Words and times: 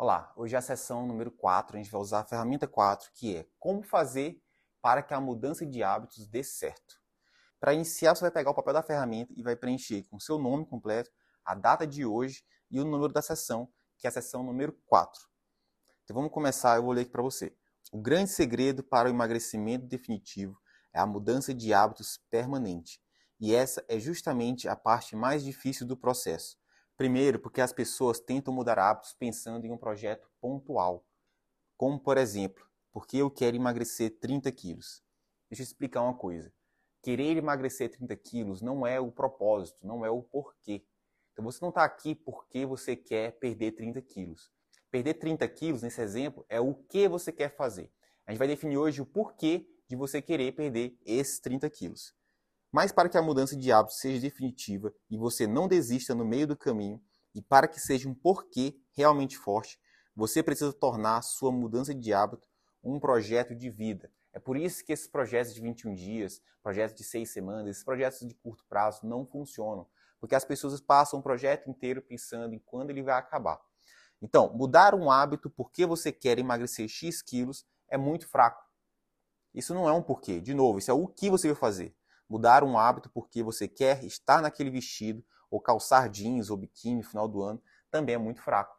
Olá, 0.00 0.32
hoje 0.36 0.54
é 0.54 0.58
a 0.58 0.62
sessão 0.62 1.04
número 1.04 1.28
4, 1.28 1.76
a 1.76 1.82
gente 1.82 1.90
vai 1.90 2.00
usar 2.00 2.20
a 2.20 2.24
ferramenta 2.24 2.68
4, 2.68 3.10
que 3.12 3.34
é 3.34 3.48
como 3.58 3.82
fazer 3.82 4.40
para 4.80 5.02
que 5.02 5.12
a 5.12 5.20
mudança 5.20 5.66
de 5.66 5.82
hábitos 5.82 6.28
dê 6.28 6.44
certo. 6.44 7.00
Para 7.58 7.74
iniciar, 7.74 8.14
você 8.14 8.20
vai 8.20 8.30
pegar 8.30 8.52
o 8.52 8.54
papel 8.54 8.74
da 8.74 8.80
ferramenta 8.80 9.34
e 9.36 9.42
vai 9.42 9.56
preencher 9.56 10.04
com 10.04 10.20
seu 10.20 10.38
nome 10.38 10.64
completo, 10.66 11.10
a 11.44 11.52
data 11.52 11.84
de 11.84 12.06
hoje 12.06 12.44
e 12.70 12.78
o 12.78 12.84
número 12.84 13.12
da 13.12 13.20
sessão, 13.20 13.68
que 13.96 14.06
é 14.06 14.08
a 14.08 14.12
sessão 14.12 14.44
número 14.44 14.72
4. 14.86 15.20
Então 16.04 16.14
vamos 16.14 16.30
começar, 16.30 16.76
eu 16.76 16.84
vou 16.84 16.92
ler 16.92 17.00
aqui 17.00 17.10
para 17.10 17.20
você. 17.20 17.52
O 17.90 18.00
grande 18.00 18.30
segredo 18.30 18.84
para 18.84 19.08
o 19.08 19.12
emagrecimento 19.12 19.84
definitivo 19.84 20.56
é 20.92 21.00
a 21.00 21.06
mudança 21.06 21.52
de 21.52 21.74
hábitos 21.74 22.20
permanente. 22.30 23.02
E 23.40 23.52
essa 23.52 23.84
é 23.88 23.98
justamente 23.98 24.68
a 24.68 24.76
parte 24.76 25.16
mais 25.16 25.42
difícil 25.42 25.84
do 25.84 25.96
processo. 25.96 26.56
Primeiro, 26.98 27.38
porque 27.38 27.60
as 27.60 27.72
pessoas 27.72 28.18
tentam 28.18 28.52
mudar 28.52 28.76
hábitos 28.76 29.14
pensando 29.14 29.64
em 29.64 29.70
um 29.70 29.78
projeto 29.78 30.28
pontual. 30.40 31.06
Como, 31.76 31.96
por 32.00 32.18
exemplo, 32.18 32.66
porque 32.92 33.18
eu 33.18 33.30
quero 33.30 33.54
emagrecer 33.54 34.18
30 34.18 34.50
quilos. 34.50 35.00
Deixa 35.48 35.62
eu 35.62 35.64
explicar 35.64 36.02
uma 36.02 36.16
coisa. 36.16 36.52
Querer 37.00 37.36
emagrecer 37.36 37.88
30 37.88 38.16
quilos 38.16 38.60
não 38.60 38.84
é 38.84 38.98
o 38.98 39.12
propósito, 39.12 39.86
não 39.86 40.04
é 40.04 40.10
o 40.10 40.24
porquê. 40.24 40.84
Então 41.32 41.44
você 41.44 41.60
não 41.62 41.68
está 41.68 41.84
aqui 41.84 42.16
porque 42.16 42.66
você 42.66 42.96
quer 42.96 43.38
perder 43.38 43.76
30 43.76 44.02
quilos. 44.02 44.50
Perder 44.90 45.14
30 45.14 45.46
quilos, 45.46 45.82
nesse 45.82 46.00
exemplo, 46.00 46.44
é 46.48 46.60
o 46.60 46.74
que 46.74 47.06
você 47.06 47.30
quer 47.30 47.54
fazer. 47.54 47.92
A 48.26 48.32
gente 48.32 48.40
vai 48.40 48.48
definir 48.48 48.76
hoje 48.76 49.00
o 49.00 49.06
porquê 49.06 49.68
de 49.86 49.94
você 49.94 50.20
querer 50.20 50.50
perder 50.50 50.98
esses 51.06 51.38
30 51.38 51.70
quilos. 51.70 52.12
Mas 52.70 52.92
para 52.92 53.08
que 53.08 53.16
a 53.16 53.22
mudança 53.22 53.56
de 53.56 53.72
hábito 53.72 53.94
seja 53.94 54.20
definitiva 54.20 54.92
e 55.10 55.16
você 55.16 55.46
não 55.46 55.66
desista 55.66 56.14
no 56.14 56.24
meio 56.24 56.46
do 56.46 56.56
caminho, 56.56 57.02
e 57.34 57.42
para 57.42 57.68
que 57.68 57.80
seja 57.80 58.08
um 58.08 58.14
porquê 58.14 58.78
realmente 58.92 59.36
forte, 59.36 59.78
você 60.14 60.42
precisa 60.42 60.72
tornar 60.72 61.18
a 61.18 61.22
sua 61.22 61.52
mudança 61.52 61.94
de 61.94 62.12
hábito 62.12 62.48
um 62.82 62.98
projeto 62.98 63.54
de 63.54 63.70
vida. 63.70 64.10
É 64.32 64.38
por 64.38 64.56
isso 64.56 64.84
que 64.84 64.92
esses 64.92 65.06
projetos 65.06 65.54
de 65.54 65.60
21 65.60 65.94
dias, 65.94 66.40
projetos 66.62 66.96
de 66.96 67.04
6 67.04 67.30
semanas, 67.30 67.70
esses 67.70 67.84
projetos 67.84 68.20
de 68.20 68.34
curto 68.34 68.64
prazo 68.68 69.06
não 69.06 69.26
funcionam. 69.26 69.86
Porque 70.20 70.34
as 70.34 70.44
pessoas 70.44 70.80
passam 70.80 71.20
o 71.20 71.22
projeto 71.22 71.70
inteiro 71.70 72.02
pensando 72.02 72.54
em 72.54 72.58
quando 72.58 72.90
ele 72.90 73.02
vai 73.02 73.18
acabar. 73.18 73.60
Então, 74.20 74.52
mudar 74.52 74.94
um 74.94 75.10
hábito 75.10 75.48
porque 75.48 75.86
você 75.86 76.10
quer 76.10 76.38
emagrecer 76.38 76.88
X 76.88 77.22
quilos 77.22 77.64
é 77.88 77.96
muito 77.96 78.28
fraco. 78.28 78.64
Isso 79.54 79.72
não 79.72 79.88
é 79.88 79.92
um 79.92 80.02
porquê. 80.02 80.40
De 80.40 80.54
novo, 80.54 80.78
isso 80.78 80.90
é 80.90 80.94
o 80.94 81.06
que 81.06 81.30
você 81.30 81.48
vai 81.48 81.56
fazer. 81.56 81.96
Mudar 82.28 82.62
um 82.62 82.76
hábito 82.78 83.08
porque 83.08 83.42
você 83.42 83.66
quer 83.66 84.04
estar 84.04 84.42
naquele 84.42 84.70
vestido 84.70 85.24
ou 85.50 85.60
calçar 85.60 86.08
jeans 86.10 86.50
ou 86.50 86.56
biquíni 86.58 86.96
no 86.96 87.02
final 87.02 87.26
do 87.26 87.42
ano 87.42 87.62
também 87.90 88.16
é 88.16 88.18
muito 88.18 88.42
fraco. 88.42 88.78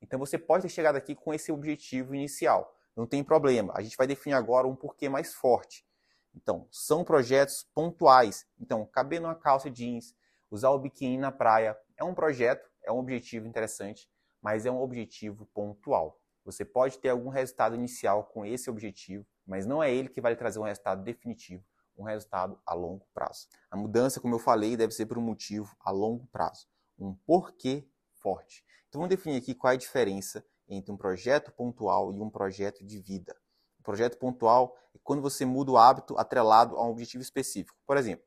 Então 0.00 0.18
você 0.18 0.38
pode 0.38 0.62
ter 0.62 0.68
chegado 0.70 0.96
aqui 0.96 1.14
com 1.14 1.34
esse 1.34 1.52
objetivo 1.52 2.14
inicial. 2.14 2.74
Não 2.96 3.06
tem 3.06 3.22
problema. 3.22 3.74
A 3.76 3.82
gente 3.82 3.96
vai 3.96 4.06
definir 4.06 4.32
agora 4.32 4.66
um 4.66 4.74
porquê 4.74 5.08
mais 5.08 5.34
forte. 5.34 5.86
Então, 6.34 6.66
são 6.70 7.04
projetos 7.04 7.66
pontuais. 7.74 8.46
Então, 8.58 8.84
caber 8.86 9.20
numa 9.20 9.34
calça 9.34 9.70
jeans, 9.70 10.14
usar 10.50 10.70
o 10.70 10.78
biquíni 10.78 11.18
na 11.18 11.32
praia, 11.32 11.76
é 11.96 12.04
um 12.04 12.14
projeto, 12.14 12.70
é 12.82 12.92
um 12.92 12.98
objetivo 12.98 13.46
interessante, 13.46 14.08
mas 14.40 14.64
é 14.64 14.70
um 14.70 14.80
objetivo 14.80 15.46
pontual. 15.46 16.18
Você 16.44 16.64
pode 16.64 16.98
ter 16.98 17.08
algum 17.08 17.28
resultado 17.28 17.74
inicial 17.74 18.24
com 18.24 18.44
esse 18.44 18.70
objetivo, 18.70 19.26
mas 19.46 19.66
não 19.66 19.82
é 19.82 19.92
ele 19.92 20.08
que 20.08 20.20
vai 20.20 20.36
trazer 20.36 20.58
um 20.58 20.64
resultado 20.64 21.02
definitivo 21.02 21.64
um 21.96 22.04
resultado 22.04 22.58
a 22.64 22.74
longo 22.74 23.06
prazo. 23.14 23.48
A 23.70 23.76
mudança, 23.76 24.20
como 24.20 24.34
eu 24.34 24.38
falei, 24.38 24.76
deve 24.76 24.92
ser 24.92 25.06
por 25.06 25.18
um 25.18 25.22
motivo 25.22 25.74
a 25.80 25.90
longo 25.90 26.26
prazo, 26.26 26.66
um 26.98 27.14
porquê 27.26 27.88
forte. 28.14 28.64
Então 28.88 29.00
vamos 29.00 29.14
definir 29.14 29.36
aqui 29.36 29.54
qual 29.54 29.72
é 29.72 29.74
a 29.74 29.78
diferença 29.78 30.44
entre 30.68 30.92
um 30.92 30.96
projeto 30.96 31.52
pontual 31.52 32.12
e 32.12 32.20
um 32.20 32.30
projeto 32.30 32.84
de 32.84 32.98
vida. 32.98 33.36
O 33.78 33.82
projeto 33.82 34.18
pontual 34.18 34.76
é 34.94 34.98
quando 35.02 35.22
você 35.22 35.44
muda 35.44 35.70
o 35.70 35.76
hábito 35.76 36.18
atrelado 36.18 36.76
a 36.76 36.84
um 36.84 36.90
objetivo 36.90 37.22
específico. 37.22 37.76
Por 37.86 37.96
exemplo, 37.96 38.24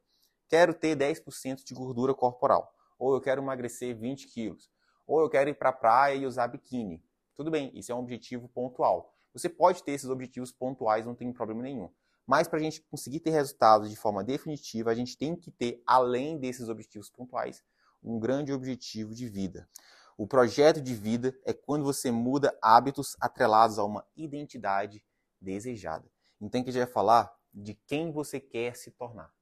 quero 0.47 0.73
ter 0.73 0.95
10% 0.95 1.63
de 1.63 1.73
gordura 1.73 2.13
corporal, 2.13 2.73
ou 2.97 3.13
eu 3.13 3.21
quero 3.21 3.41
emagrecer 3.41 3.97
20 3.97 4.27
quilos, 4.27 4.69
ou 5.05 5.19
eu 5.19 5.29
quero 5.29 5.49
ir 5.49 5.55
para 5.55 5.69
a 5.69 5.73
praia 5.73 6.15
e 6.15 6.25
usar 6.25 6.47
biquíni. 6.47 7.03
Tudo 7.35 7.51
bem, 7.51 7.71
isso 7.73 7.91
é 7.91 7.95
um 7.95 7.99
objetivo 7.99 8.47
pontual. 8.49 9.13
Você 9.33 9.47
pode 9.47 9.83
ter 9.83 9.91
esses 9.91 10.09
objetivos 10.09 10.51
pontuais, 10.51 11.05
não 11.05 11.15
tem 11.15 11.31
problema 11.31 11.61
nenhum. 11.61 11.89
Mas 12.29 12.47
para 12.47 12.59
a 12.59 12.61
gente 12.61 12.83
conseguir 12.83 13.21
ter 13.21 13.31
resultados 13.31 13.89
de 13.89 13.95
forma 13.95 14.23
definitiva, 14.23 14.91
a 14.91 14.93
gente 14.93 15.17
tem 15.17 15.35
que 15.35 15.49
ter, 15.49 15.81
além 15.83 16.37
desses 16.37 16.69
objetivos 16.69 17.09
pontuais, 17.09 17.63
um 18.03 18.19
grande 18.19 18.53
objetivo 18.53 19.15
de 19.15 19.27
vida. 19.27 19.67
O 20.15 20.27
projeto 20.27 20.79
de 20.79 20.93
vida 20.93 21.35
é 21.43 21.53
quando 21.53 21.83
você 21.83 22.11
muda 22.11 22.55
hábitos 22.61 23.17
atrelados 23.19 23.79
a 23.79 23.83
uma 23.83 24.05
identidade 24.15 25.03
desejada. 25.41 26.07
Então, 26.39 26.63
que 26.63 26.71
gente 26.71 26.83
vai 26.83 26.93
falar 26.93 27.35
de 27.51 27.73
quem 27.87 28.11
você 28.11 28.39
quer 28.39 28.75
se 28.75 28.91
tornar. 28.91 29.33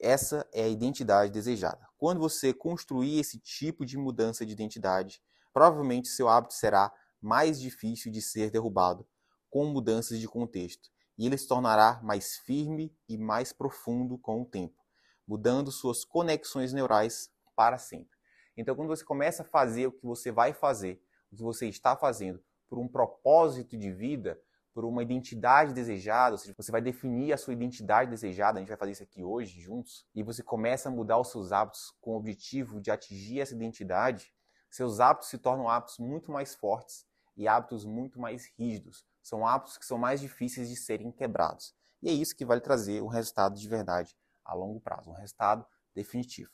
Essa 0.00 0.48
é 0.50 0.62
a 0.62 0.68
identidade 0.68 1.30
desejada. 1.30 1.86
Quando 1.98 2.20
você 2.20 2.54
construir 2.54 3.20
esse 3.20 3.38
tipo 3.38 3.84
de 3.84 3.98
mudança 3.98 4.46
de 4.46 4.52
identidade, 4.54 5.22
provavelmente 5.52 6.08
seu 6.08 6.26
hábito 6.26 6.54
será 6.54 6.90
mais 7.20 7.60
difícil 7.60 8.10
de 8.10 8.22
ser 8.22 8.50
derrubado 8.50 9.06
com 9.50 9.66
mudanças 9.66 10.18
de 10.18 10.26
contexto 10.26 10.88
e 11.18 11.26
ele 11.26 11.36
se 11.36 11.48
tornará 11.48 12.00
mais 12.02 12.36
firme 12.38 12.96
e 13.08 13.18
mais 13.18 13.52
profundo 13.52 14.16
com 14.16 14.40
o 14.42 14.46
tempo, 14.46 14.80
mudando 15.26 15.72
suas 15.72 16.04
conexões 16.04 16.72
neurais 16.72 17.30
para 17.56 17.76
sempre. 17.76 18.16
Então, 18.56 18.76
quando 18.76 18.88
você 18.88 19.04
começa 19.04 19.42
a 19.42 19.46
fazer 19.46 19.88
o 19.88 19.92
que 19.92 20.06
você 20.06 20.30
vai 20.30 20.52
fazer, 20.52 21.02
o 21.30 21.36
que 21.36 21.42
você 21.42 21.68
está 21.68 21.96
fazendo, 21.96 22.42
por 22.68 22.78
um 22.78 22.88
propósito 22.88 23.76
de 23.76 23.90
vida, 23.90 24.40
por 24.72 24.84
uma 24.84 25.02
identidade 25.02 25.72
desejada, 25.72 26.34
ou 26.34 26.38
seja, 26.38 26.54
você 26.56 26.70
vai 26.70 26.80
definir 26.80 27.32
a 27.32 27.36
sua 27.36 27.52
identidade 27.52 28.10
desejada, 28.10 28.58
a 28.58 28.60
gente 28.60 28.68
vai 28.68 28.76
fazer 28.76 28.92
isso 28.92 29.02
aqui 29.02 29.24
hoje 29.24 29.60
juntos, 29.60 30.06
e 30.14 30.22
você 30.22 30.42
começa 30.42 30.88
a 30.88 30.92
mudar 30.92 31.18
os 31.18 31.32
seus 31.32 31.50
hábitos 31.50 31.92
com 32.00 32.12
o 32.12 32.16
objetivo 32.16 32.80
de 32.80 32.90
atingir 32.90 33.40
essa 33.40 33.54
identidade, 33.54 34.32
seus 34.70 35.00
hábitos 35.00 35.30
se 35.30 35.38
tornam 35.38 35.68
hábitos 35.68 35.98
muito 35.98 36.30
mais 36.30 36.54
fortes 36.54 37.06
e 37.36 37.48
hábitos 37.48 37.84
muito 37.84 38.20
mais 38.20 38.46
rígidos, 38.56 39.04
são 39.28 39.46
hábitos 39.46 39.76
que 39.76 39.84
são 39.84 39.98
mais 39.98 40.20
difíceis 40.20 40.68
de 40.68 40.76
serem 40.76 41.12
quebrados. 41.12 41.74
E 42.02 42.08
é 42.08 42.12
isso 42.12 42.34
que 42.34 42.44
vai 42.44 42.60
trazer 42.60 43.02
um 43.02 43.08
resultado 43.08 43.58
de 43.58 43.68
verdade 43.68 44.16
a 44.44 44.54
longo 44.54 44.80
prazo, 44.80 45.10
um 45.10 45.14
resultado 45.14 45.66
definitivo. 45.94 46.50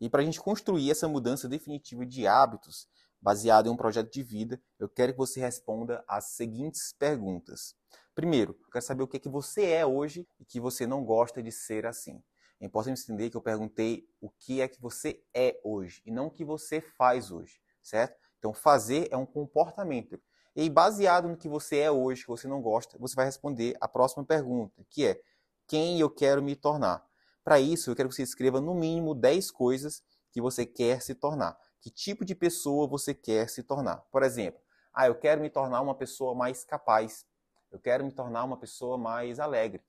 E 0.00 0.08
para 0.08 0.22
a 0.22 0.24
gente 0.24 0.40
construir 0.40 0.90
essa 0.90 1.06
mudança 1.06 1.48
definitiva 1.48 2.06
de 2.06 2.26
hábitos, 2.26 2.88
baseado 3.20 3.66
em 3.66 3.70
um 3.70 3.76
projeto 3.76 4.12
de 4.12 4.22
vida, 4.22 4.60
eu 4.78 4.88
quero 4.88 5.12
que 5.12 5.18
você 5.18 5.40
responda 5.40 6.04
as 6.08 6.30
seguintes 6.30 6.94
perguntas. 6.98 7.74
Primeiro, 8.14 8.56
eu 8.62 8.70
quero 8.70 8.84
saber 8.84 9.02
o 9.02 9.08
que, 9.08 9.18
é 9.18 9.20
que 9.20 9.28
você 9.28 9.66
é 9.66 9.84
hoje 9.84 10.26
e 10.40 10.44
que 10.44 10.60
você 10.60 10.86
não 10.86 11.04
gosta 11.04 11.42
de 11.42 11.52
ser 11.52 11.84
assim. 11.86 12.22
É 12.58 12.64
importante 12.64 13.02
entender 13.02 13.28
que 13.28 13.36
eu 13.36 13.42
perguntei 13.42 14.08
o 14.20 14.30
que 14.30 14.62
é 14.62 14.68
que 14.68 14.80
você 14.80 15.22
é 15.34 15.60
hoje 15.62 16.00
e 16.06 16.10
não 16.10 16.28
o 16.28 16.30
que 16.30 16.44
você 16.44 16.80
faz 16.80 17.30
hoje, 17.30 17.60
certo? 17.82 18.18
Então, 18.38 18.54
fazer 18.54 19.08
é 19.10 19.16
um 19.16 19.26
comportamento. 19.26 20.18
E 20.56 20.70
baseado 20.70 21.28
no 21.28 21.36
que 21.36 21.50
você 21.50 21.80
é 21.80 21.90
hoje, 21.90 22.22
que 22.22 22.28
você 22.28 22.48
não 22.48 22.62
gosta, 22.62 22.96
você 22.98 23.14
vai 23.14 23.26
responder 23.26 23.76
a 23.78 23.86
próxima 23.86 24.24
pergunta, 24.24 24.82
que 24.88 25.06
é: 25.06 25.20
quem 25.66 26.00
eu 26.00 26.08
quero 26.08 26.42
me 26.42 26.56
tornar? 26.56 27.06
Para 27.44 27.60
isso, 27.60 27.90
eu 27.90 27.94
quero 27.94 28.08
que 28.08 28.14
você 28.14 28.22
escreva 28.22 28.58
no 28.58 28.74
mínimo 28.74 29.14
10 29.14 29.50
coisas 29.50 30.02
que 30.32 30.40
você 30.40 30.64
quer 30.64 31.02
se 31.02 31.14
tornar. 31.14 31.58
Que 31.78 31.90
tipo 31.90 32.24
de 32.24 32.34
pessoa 32.34 32.88
você 32.88 33.12
quer 33.12 33.50
se 33.50 33.62
tornar? 33.62 33.98
Por 34.10 34.22
exemplo, 34.22 34.58
ah, 34.94 35.06
eu 35.06 35.14
quero 35.14 35.42
me 35.42 35.50
tornar 35.50 35.82
uma 35.82 35.94
pessoa 35.94 36.34
mais 36.34 36.64
capaz. 36.64 37.26
Eu 37.70 37.78
quero 37.78 38.02
me 38.02 38.10
tornar 38.10 38.42
uma 38.44 38.56
pessoa 38.56 38.96
mais 38.96 39.38
alegre. 39.38 39.84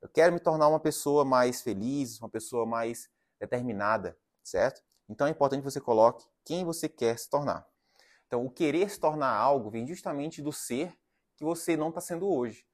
Eu 0.00 0.08
quero 0.08 0.32
me 0.32 0.38
tornar 0.38 0.68
uma 0.68 0.78
pessoa 0.78 1.24
mais 1.24 1.62
feliz, 1.62 2.20
uma 2.20 2.28
pessoa 2.28 2.64
mais 2.64 3.10
determinada, 3.40 4.16
certo? 4.42 4.82
Então 5.08 5.26
é 5.26 5.30
importante 5.30 5.62
que 5.62 5.70
você 5.70 5.80
coloque 5.80 6.24
quem 6.44 6.64
você 6.64 6.88
quer 6.88 7.18
se 7.18 7.28
tornar. 7.28 7.66
Então, 8.26 8.44
o 8.44 8.50
querer 8.50 8.90
se 8.90 8.98
tornar 8.98 9.34
algo 9.34 9.70
vem 9.70 9.86
justamente 9.86 10.42
do 10.42 10.52
ser 10.52 10.96
que 11.36 11.44
você 11.44 11.76
não 11.76 11.90
está 11.90 12.00
sendo 12.00 12.28
hoje. 12.28 12.66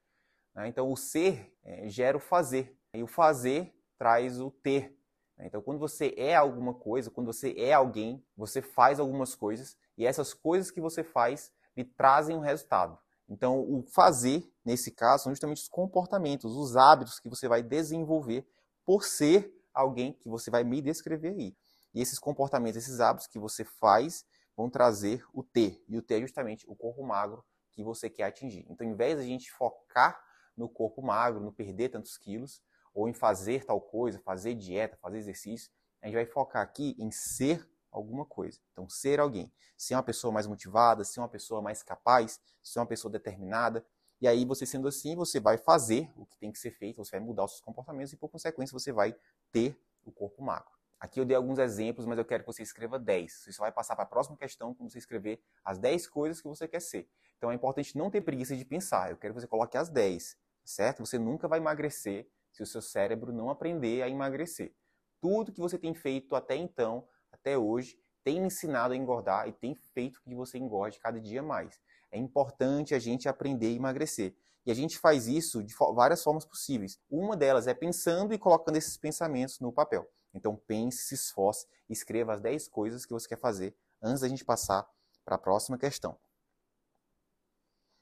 Né? 0.54 0.68
Então, 0.68 0.90
o 0.90 0.96
ser 0.96 1.54
é, 1.62 1.88
gera 1.88 2.16
o 2.16 2.20
fazer. 2.20 2.76
E 2.94 3.02
o 3.02 3.06
fazer 3.06 3.74
traz 3.98 4.40
o 4.40 4.50
ter. 4.50 4.96
Né? 5.36 5.46
Então, 5.46 5.60
quando 5.60 5.78
você 5.78 6.14
é 6.16 6.34
alguma 6.34 6.74
coisa, 6.74 7.10
quando 7.10 7.26
você 7.26 7.54
é 7.56 7.72
alguém, 7.72 8.24
você 8.36 8.62
faz 8.62 8.98
algumas 8.98 9.34
coisas 9.34 9.76
e 9.96 10.06
essas 10.06 10.32
coisas 10.32 10.70
que 10.70 10.80
você 10.80 11.02
faz 11.02 11.52
lhe 11.76 11.84
trazem 11.84 12.36
um 12.36 12.40
resultado. 12.40 12.98
Então, 13.28 13.60
o 13.60 13.82
fazer, 13.82 14.50
nesse 14.64 14.90
caso, 14.90 15.24
são 15.24 15.32
justamente 15.32 15.62
os 15.62 15.68
comportamentos, 15.68 16.54
os 16.54 16.76
hábitos 16.76 17.18
que 17.18 17.28
você 17.28 17.48
vai 17.48 17.62
desenvolver 17.62 18.46
por 18.84 19.04
ser 19.04 19.50
alguém 19.72 20.12
que 20.12 20.28
você 20.28 20.50
vai 20.50 20.64
me 20.64 20.82
descrever 20.82 21.30
aí. 21.30 21.56
E 21.94 22.00
esses 22.00 22.18
comportamentos, 22.18 22.76
esses 22.76 23.00
hábitos 23.00 23.26
que 23.26 23.38
você 23.38 23.64
faz, 23.64 24.24
vão 24.56 24.68
trazer 24.70 25.24
o 25.32 25.42
T. 25.42 25.82
E 25.88 25.96
o 25.96 26.02
T 26.02 26.14
é 26.14 26.20
justamente 26.20 26.68
o 26.68 26.74
corpo 26.74 27.02
magro 27.02 27.44
que 27.70 27.82
você 27.82 28.08
quer 28.10 28.24
atingir. 28.24 28.66
Então, 28.68 28.86
em 28.86 28.94
vez 28.94 29.16
de 29.16 29.22
a 29.22 29.26
gente 29.26 29.50
focar 29.50 30.22
no 30.56 30.68
corpo 30.68 31.02
magro, 31.02 31.40
no 31.40 31.52
perder 31.52 31.88
tantos 31.88 32.16
quilos, 32.18 32.62
ou 32.94 33.08
em 33.08 33.14
fazer 33.14 33.64
tal 33.64 33.80
coisa, 33.80 34.18
fazer 34.20 34.54
dieta, 34.54 34.98
fazer 34.98 35.18
exercício, 35.18 35.70
a 36.00 36.06
gente 36.06 36.14
vai 36.14 36.26
focar 36.26 36.62
aqui 36.62 36.94
em 36.98 37.10
ser 37.10 37.66
alguma 37.90 38.24
coisa. 38.26 38.60
Então, 38.72 38.88
ser 38.88 39.20
alguém. 39.20 39.50
Ser 39.76 39.94
uma 39.94 40.02
pessoa 40.02 40.32
mais 40.32 40.46
motivada, 40.46 41.04
ser 41.04 41.20
uma 41.20 41.28
pessoa 41.28 41.62
mais 41.62 41.82
capaz, 41.82 42.40
ser 42.62 42.78
uma 42.78 42.86
pessoa 42.86 43.10
determinada. 43.10 43.84
E 44.20 44.28
aí, 44.28 44.44
você 44.44 44.66
sendo 44.66 44.88
assim, 44.88 45.16
você 45.16 45.40
vai 45.40 45.56
fazer 45.56 46.12
o 46.16 46.26
que 46.26 46.38
tem 46.38 46.52
que 46.52 46.58
ser 46.58 46.70
feito, 46.70 47.04
você 47.04 47.12
vai 47.12 47.20
mudar 47.20 47.44
os 47.44 47.52
seus 47.52 47.60
comportamentos 47.62 48.12
e, 48.12 48.16
por 48.16 48.28
consequência, 48.28 48.72
você 48.72 48.92
vai 48.92 49.16
ter 49.50 49.80
o 50.04 50.12
corpo 50.12 50.42
magro. 50.42 50.81
Aqui 51.02 51.18
eu 51.18 51.24
dei 51.24 51.36
alguns 51.36 51.58
exemplos, 51.58 52.06
mas 52.06 52.16
eu 52.16 52.24
quero 52.24 52.44
que 52.44 52.46
você 52.46 52.62
escreva 52.62 52.96
10. 52.96 53.32
Você 53.32 53.52
só 53.52 53.64
vai 53.64 53.72
passar 53.72 53.96
para 53.96 54.04
a 54.04 54.06
próxima 54.06 54.36
questão 54.36 54.72
quando 54.72 54.88
você 54.88 54.98
escrever 54.98 55.42
as 55.64 55.76
10 55.76 56.06
coisas 56.06 56.40
que 56.40 56.46
você 56.46 56.68
quer 56.68 56.78
ser. 56.78 57.08
Então 57.36 57.50
é 57.50 57.54
importante 57.56 57.98
não 57.98 58.08
ter 58.08 58.20
preguiça 58.20 58.54
de 58.56 58.64
pensar. 58.64 59.10
Eu 59.10 59.16
quero 59.16 59.34
que 59.34 59.40
você 59.40 59.48
coloque 59.48 59.76
as 59.76 59.90
10, 59.90 60.38
certo? 60.64 61.04
Você 61.04 61.18
nunca 61.18 61.48
vai 61.48 61.58
emagrecer 61.58 62.28
se 62.52 62.62
o 62.62 62.66
seu 62.66 62.80
cérebro 62.80 63.32
não 63.32 63.50
aprender 63.50 64.00
a 64.02 64.08
emagrecer. 64.08 64.76
Tudo 65.20 65.50
que 65.50 65.58
você 65.58 65.76
tem 65.76 65.92
feito 65.92 66.36
até 66.36 66.54
então, 66.54 67.04
até 67.32 67.58
hoje, 67.58 67.98
tem 68.22 68.38
ensinado 68.38 68.94
a 68.94 68.96
engordar 68.96 69.48
e 69.48 69.52
tem 69.52 69.74
feito 69.74 70.22
que 70.22 70.32
você 70.36 70.56
engorde 70.56 71.00
cada 71.00 71.20
dia 71.20 71.42
mais. 71.42 71.80
É 72.12 72.18
importante 72.18 72.94
a 72.94 73.00
gente 73.00 73.28
aprender 73.28 73.66
a 73.66 73.70
emagrecer. 73.70 74.36
E 74.64 74.70
a 74.70 74.74
gente 74.74 74.96
faz 75.00 75.26
isso 75.26 75.64
de 75.64 75.74
várias 75.96 76.22
formas 76.22 76.44
possíveis. 76.44 77.00
Uma 77.10 77.36
delas 77.36 77.66
é 77.66 77.74
pensando 77.74 78.32
e 78.32 78.38
colocando 78.38 78.76
esses 78.76 78.96
pensamentos 78.96 79.58
no 79.58 79.72
papel. 79.72 80.08
Então 80.34 80.56
pense, 80.56 81.04
se 81.04 81.14
esforce, 81.14 81.66
escreva 81.88 82.34
as 82.34 82.40
10 82.40 82.68
coisas 82.68 83.04
que 83.04 83.12
você 83.12 83.28
quer 83.28 83.38
fazer 83.38 83.76
antes 84.00 84.22
da 84.22 84.28
gente 84.28 84.44
passar 84.44 84.88
para 85.24 85.36
a 85.36 85.38
próxima 85.38 85.78
questão. 85.78 86.18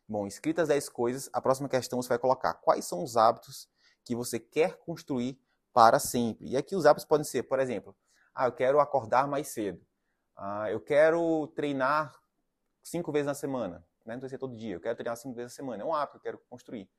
Bom, 0.09 0.27
escritas 0.27 0.69
10 0.69 0.89
coisas, 0.89 1.31
a 1.33 1.41
próxima 1.41 1.69
questão 1.69 2.03
você 2.03 2.09
vai 2.09 2.19
colocar 2.19 2.55
quais 2.55 2.85
são 2.85 3.03
os 3.03 3.17
hábitos 3.17 3.69
que 4.05 4.15
você 4.15 4.41
quer 4.41 4.79
construir 4.79 5.41
para 5.73 5.99
sempre. 5.99 6.49
E 6.49 6.57
aqui 6.57 6.75
os 6.75 6.87
hábitos 6.87 7.05
podem 7.05 7.25
ser, 7.25 7.45
por 7.45 7.61
exemplo, 7.61 7.97
ah, 8.35 8.47
eu 8.47 8.53
quero 8.53 8.81
acordar 8.81 9.29
mais 9.29 9.49
cedo. 9.49 9.81
Ah, 10.37 10.71
eu 10.71 10.81
quero 10.81 11.47
treinar 11.49 12.13
cinco 12.83 13.13
vezes 13.13 13.27
na 13.27 13.35
semana. 13.35 13.87
Né? 14.05 14.15
Não 14.15 14.21
precisa 14.21 14.31
ser 14.31 14.39
todo 14.39 14.57
dia. 14.57 14.75
Eu 14.75 14.81
quero 14.81 14.97
treinar 14.97 15.17
cinco 15.17 15.35
vezes 15.35 15.53
na 15.53 15.57
semana. 15.57 15.83
É 15.83 15.87
um 15.87 15.95
hábito 15.95 16.13
que 16.13 16.27
eu 16.27 16.33
quero 16.33 16.39
construir. 16.49 16.91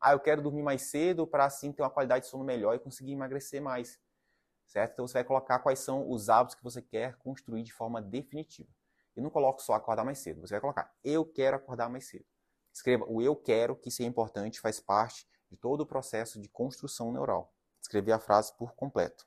Ah, 0.00 0.12
eu 0.12 0.20
quero 0.20 0.42
dormir 0.42 0.62
mais 0.62 0.82
cedo 0.82 1.26
para 1.26 1.44
assim 1.44 1.72
ter 1.72 1.82
uma 1.82 1.90
qualidade 1.90 2.24
de 2.24 2.30
sono 2.30 2.44
melhor 2.44 2.74
e 2.74 2.78
conseguir 2.78 3.12
emagrecer 3.12 3.60
mais 3.60 3.98
certo? 4.70 4.92
Então 4.92 5.06
você 5.06 5.14
vai 5.14 5.24
colocar 5.24 5.58
quais 5.58 5.80
são 5.80 6.08
os 6.08 6.28
hábitos 6.28 6.54
que 6.54 6.62
você 6.62 6.80
quer 6.80 7.16
construir 7.16 7.64
de 7.64 7.72
forma 7.72 8.00
definitiva. 8.00 8.70
E 9.16 9.20
não 9.20 9.28
coloque 9.28 9.62
só 9.62 9.74
acordar 9.74 10.04
mais 10.04 10.18
cedo, 10.18 10.40
você 10.40 10.54
vai 10.54 10.60
colocar 10.60 10.94
eu 11.02 11.26
quero 11.26 11.56
acordar 11.56 11.90
mais 11.90 12.08
cedo. 12.08 12.24
Escreva 12.72 13.04
o 13.08 13.20
eu 13.20 13.34
quero, 13.34 13.74
que 13.74 13.88
isso 13.88 14.00
é 14.02 14.04
importante, 14.06 14.60
faz 14.60 14.78
parte 14.78 15.28
de 15.50 15.56
todo 15.56 15.80
o 15.80 15.86
processo 15.86 16.40
de 16.40 16.48
construção 16.48 17.12
neural. 17.12 17.52
Escrever 17.82 18.12
a 18.12 18.20
frase 18.20 18.56
por 18.56 18.72
completo. 18.74 19.26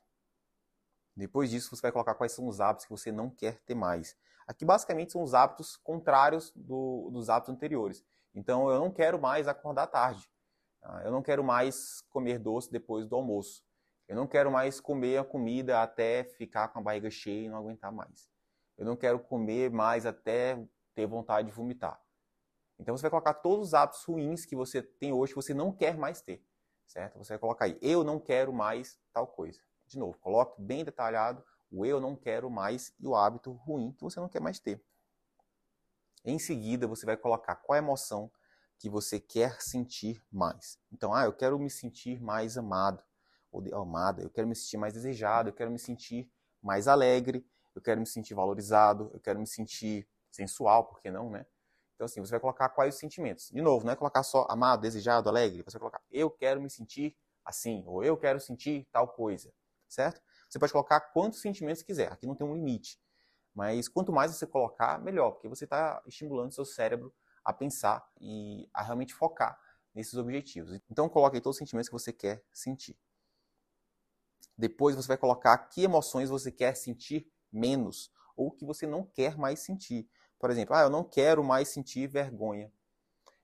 Depois 1.14 1.50
disso, 1.50 1.76
você 1.76 1.82
vai 1.82 1.92
colocar 1.92 2.14
quais 2.14 2.32
são 2.32 2.48
os 2.48 2.60
hábitos 2.60 2.86
que 2.86 2.90
você 2.90 3.12
não 3.12 3.28
quer 3.28 3.60
ter 3.60 3.74
mais. 3.74 4.16
Aqui, 4.46 4.64
basicamente, 4.64 5.12
são 5.12 5.22
os 5.22 5.34
hábitos 5.34 5.76
contrários 5.76 6.50
do, 6.56 7.10
dos 7.12 7.28
hábitos 7.28 7.54
anteriores. 7.54 8.02
Então, 8.34 8.70
eu 8.70 8.80
não 8.80 8.90
quero 8.90 9.20
mais 9.20 9.46
acordar 9.46 9.86
tarde. 9.86 10.28
Ah, 10.82 11.02
eu 11.04 11.12
não 11.12 11.22
quero 11.22 11.44
mais 11.44 12.00
comer 12.08 12.38
doce 12.38 12.72
depois 12.72 13.06
do 13.06 13.14
almoço. 13.14 13.62
Eu 14.08 14.16
não 14.16 14.26
quero 14.26 14.50
mais 14.50 14.80
comer 14.80 15.18
a 15.18 15.24
comida 15.24 15.82
até 15.82 16.24
ficar 16.24 16.68
com 16.68 16.78
a 16.78 16.82
barriga 16.82 17.10
cheia 17.10 17.46
e 17.46 17.48
não 17.48 17.56
aguentar 17.56 17.90
mais. 17.90 18.28
Eu 18.76 18.84
não 18.84 18.96
quero 18.96 19.18
comer 19.18 19.70
mais 19.70 20.04
até 20.04 20.62
ter 20.94 21.06
vontade 21.06 21.48
de 21.48 21.54
vomitar. 21.54 22.00
Então 22.78 22.96
você 22.96 23.02
vai 23.02 23.10
colocar 23.10 23.34
todos 23.34 23.68
os 23.68 23.74
hábitos 23.74 24.04
ruins 24.04 24.44
que 24.44 24.56
você 24.56 24.82
tem 24.82 25.12
hoje 25.12 25.32
que 25.32 25.36
você 25.36 25.54
não 25.54 25.72
quer 25.72 25.96
mais 25.96 26.20
ter, 26.20 26.44
certo? 26.86 27.18
Você 27.18 27.34
vai 27.34 27.38
colocar 27.38 27.64
aí, 27.66 27.78
eu 27.80 28.02
não 28.02 28.18
quero 28.18 28.52
mais 28.52 28.98
tal 29.12 29.26
coisa. 29.26 29.60
De 29.86 29.98
novo, 29.98 30.18
coloque 30.18 30.60
bem 30.60 30.84
detalhado 30.84 31.44
o 31.70 31.84
eu 31.84 32.00
não 32.00 32.14
quero 32.14 32.50
mais 32.50 32.94
e 33.00 33.06
o 33.06 33.16
hábito 33.16 33.52
ruim 33.52 33.92
que 33.92 34.02
você 34.02 34.20
não 34.20 34.28
quer 34.28 34.40
mais 34.40 34.60
ter. 34.60 34.82
Em 36.24 36.38
seguida, 36.38 36.86
você 36.86 37.04
vai 37.04 37.16
colocar 37.16 37.56
qual 37.56 37.74
a 37.74 37.78
emoção 37.78 38.30
que 38.78 38.88
você 38.88 39.18
quer 39.20 39.60
sentir 39.60 40.22
mais. 40.30 40.78
Então, 40.92 41.12
ah, 41.12 41.24
eu 41.24 41.32
quero 41.32 41.58
me 41.58 41.68
sentir 41.68 42.20
mais 42.20 42.56
amado 42.56 43.02
ou 43.54 43.82
amada, 43.82 44.22
eu 44.22 44.30
quero 44.30 44.48
me 44.48 44.54
sentir 44.54 44.76
mais 44.76 44.94
desejado, 44.94 45.50
eu 45.50 45.52
quero 45.52 45.70
me 45.70 45.78
sentir 45.78 46.30
mais 46.62 46.88
alegre, 46.88 47.46
eu 47.74 47.82
quero 47.82 48.00
me 48.00 48.06
sentir 48.06 48.34
valorizado, 48.34 49.10
eu 49.12 49.20
quero 49.20 49.38
me 49.38 49.46
sentir 49.46 50.08
sensual, 50.30 50.84
por 50.84 51.00
que 51.00 51.10
não, 51.10 51.30
né? 51.30 51.46
Então, 51.94 52.06
assim, 52.06 52.20
você 52.20 52.32
vai 52.32 52.40
colocar 52.40 52.68
quais 52.70 52.94
os 52.94 53.00
sentimentos. 53.00 53.50
De 53.50 53.62
novo, 53.62 53.84
não 53.84 53.92
é 53.92 53.96
colocar 53.96 54.22
só 54.22 54.46
amado, 54.50 54.80
desejado, 54.80 55.28
alegre. 55.28 55.62
Você 55.62 55.78
vai 55.78 55.80
colocar 55.80 56.02
eu 56.10 56.28
quero 56.30 56.60
me 56.60 56.68
sentir 56.68 57.16
assim, 57.44 57.84
ou 57.86 58.02
eu 58.02 58.16
quero 58.16 58.40
sentir 58.40 58.88
tal 58.90 59.06
coisa, 59.06 59.52
certo? 59.88 60.20
Você 60.48 60.58
pode 60.58 60.72
colocar 60.72 61.00
quantos 61.00 61.40
sentimentos 61.40 61.82
quiser, 61.82 62.10
aqui 62.10 62.26
não 62.26 62.34
tem 62.34 62.46
um 62.46 62.54
limite. 62.54 62.98
Mas 63.54 63.88
quanto 63.88 64.12
mais 64.12 64.34
você 64.34 64.46
colocar, 64.46 64.98
melhor, 65.00 65.32
porque 65.32 65.48
você 65.48 65.64
está 65.64 66.02
estimulando 66.06 66.52
seu 66.52 66.64
cérebro 66.64 67.14
a 67.44 67.52
pensar 67.52 68.04
e 68.20 68.68
a 68.72 68.82
realmente 68.82 69.14
focar 69.14 69.58
nesses 69.94 70.14
objetivos. 70.14 70.80
Então, 70.90 71.08
coloque 71.08 71.36
aí 71.36 71.40
todos 71.40 71.56
os 71.56 71.58
sentimentos 71.58 71.88
que 71.88 71.92
você 71.92 72.12
quer 72.12 72.42
sentir. 72.52 72.98
Depois 74.56 74.94
você 74.94 75.08
vai 75.08 75.16
colocar 75.16 75.56
que 75.58 75.82
emoções 75.82 76.30
você 76.30 76.50
quer 76.52 76.76
sentir 76.76 77.30
menos 77.52 78.12
ou 78.36 78.50
que 78.50 78.64
você 78.64 78.86
não 78.86 79.04
quer 79.04 79.36
mais 79.36 79.60
sentir. 79.60 80.08
Por 80.38 80.50
exemplo, 80.50 80.74
ah, 80.74 80.82
eu 80.82 80.90
não 80.90 81.04
quero 81.04 81.42
mais 81.42 81.68
sentir 81.68 82.06
vergonha. 82.06 82.72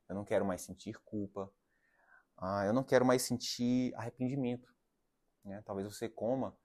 Eu 0.09 0.15
não 0.15 0.25
quero 0.25 0.45
mais 0.45 0.62
sentir 0.62 0.99
culpa. 1.05 1.53
Ah, 2.37 2.65
eu 2.67 2.73
não 2.73 2.83
quero 2.83 3.05
mais 3.05 3.23
sentir 3.23 3.95
arrependimento. 3.95 4.75
Né? 5.45 5.62
Talvez 5.65 5.87
você 5.87 6.09
coma, 6.09 6.57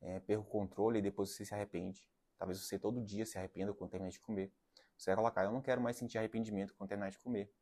é, 0.00 0.20
perca 0.20 0.42
o 0.42 0.46
controle 0.46 0.98
e 0.98 1.02
depois 1.02 1.30
você 1.30 1.44
se 1.44 1.54
arrepende. 1.54 2.08
Talvez 2.38 2.60
você 2.60 2.78
todo 2.78 3.02
dia 3.02 3.24
se 3.24 3.38
arrependa 3.38 3.72
quando 3.72 3.90
terminar 3.90 4.10
de 4.10 4.20
comer. 4.20 4.52
Você 4.96 5.10
vai 5.10 5.16
colocar, 5.16 5.44
eu 5.44 5.52
não 5.52 5.60
quero 5.60 5.80
mais 5.80 5.96
sentir 5.96 6.18
arrependimento 6.18 6.74
quando 6.74 6.88
terminar 6.88 7.10
de 7.10 7.18
comer. 7.18 7.52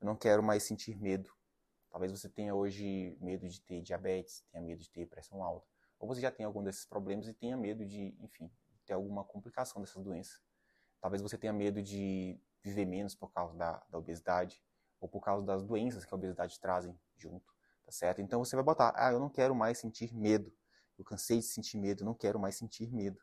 Eu 0.00 0.06
não 0.06 0.16
quero 0.16 0.42
mais 0.42 0.62
sentir 0.62 0.96
medo. 0.96 1.30
Talvez 1.94 2.10
você 2.10 2.28
tenha 2.28 2.52
hoje 2.52 3.16
medo 3.20 3.48
de 3.48 3.60
ter 3.60 3.80
diabetes, 3.80 4.42
tenha 4.50 4.60
medo 4.60 4.82
de 4.82 4.90
ter 4.90 5.06
pressão 5.06 5.44
alta, 5.44 5.64
ou 5.96 6.08
você 6.08 6.20
já 6.20 6.28
tem 6.28 6.44
algum 6.44 6.60
desses 6.60 6.84
problemas 6.84 7.28
e 7.28 7.32
tenha 7.32 7.56
medo 7.56 7.86
de, 7.86 8.16
enfim, 8.18 8.50
ter 8.84 8.94
alguma 8.94 9.22
complicação 9.22 9.80
dessas 9.80 10.02
doenças. 10.02 10.42
Talvez 11.00 11.22
você 11.22 11.38
tenha 11.38 11.52
medo 11.52 11.80
de 11.80 12.36
viver 12.64 12.84
menos 12.84 13.14
por 13.14 13.32
causa 13.32 13.54
da, 13.54 13.80
da 13.88 13.96
obesidade 13.96 14.60
ou 14.98 15.08
por 15.08 15.20
causa 15.20 15.46
das 15.46 15.62
doenças 15.62 16.04
que 16.04 16.12
a 16.12 16.16
obesidade 16.16 16.58
trazem 16.58 16.98
junto, 17.16 17.54
tá 17.84 17.92
certo? 17.92 18.20
Então 18.20 18.44
você 18.44 18.56
vai 18.56 18.64
botar, 18.64 18.92
ah, 18.96 19.12
eu 19.12 19.20
não 19.20 19.30
quero 19.30 19.54
mais 19.54 19.78
sentir 19.78 20.12
medo. 20.12 20.52
Eu 20.98 21.04
cansei 21.04 21.38
de 21.38 21.44
sentir 21.44 21.78
medo, 21.78 22.02
eu 22.02 22.06
não 22.06 22.14
quero 22.14 22.40
mais 22.40 22.56
sentir 22.56 22.92
medo. 22.92 23.20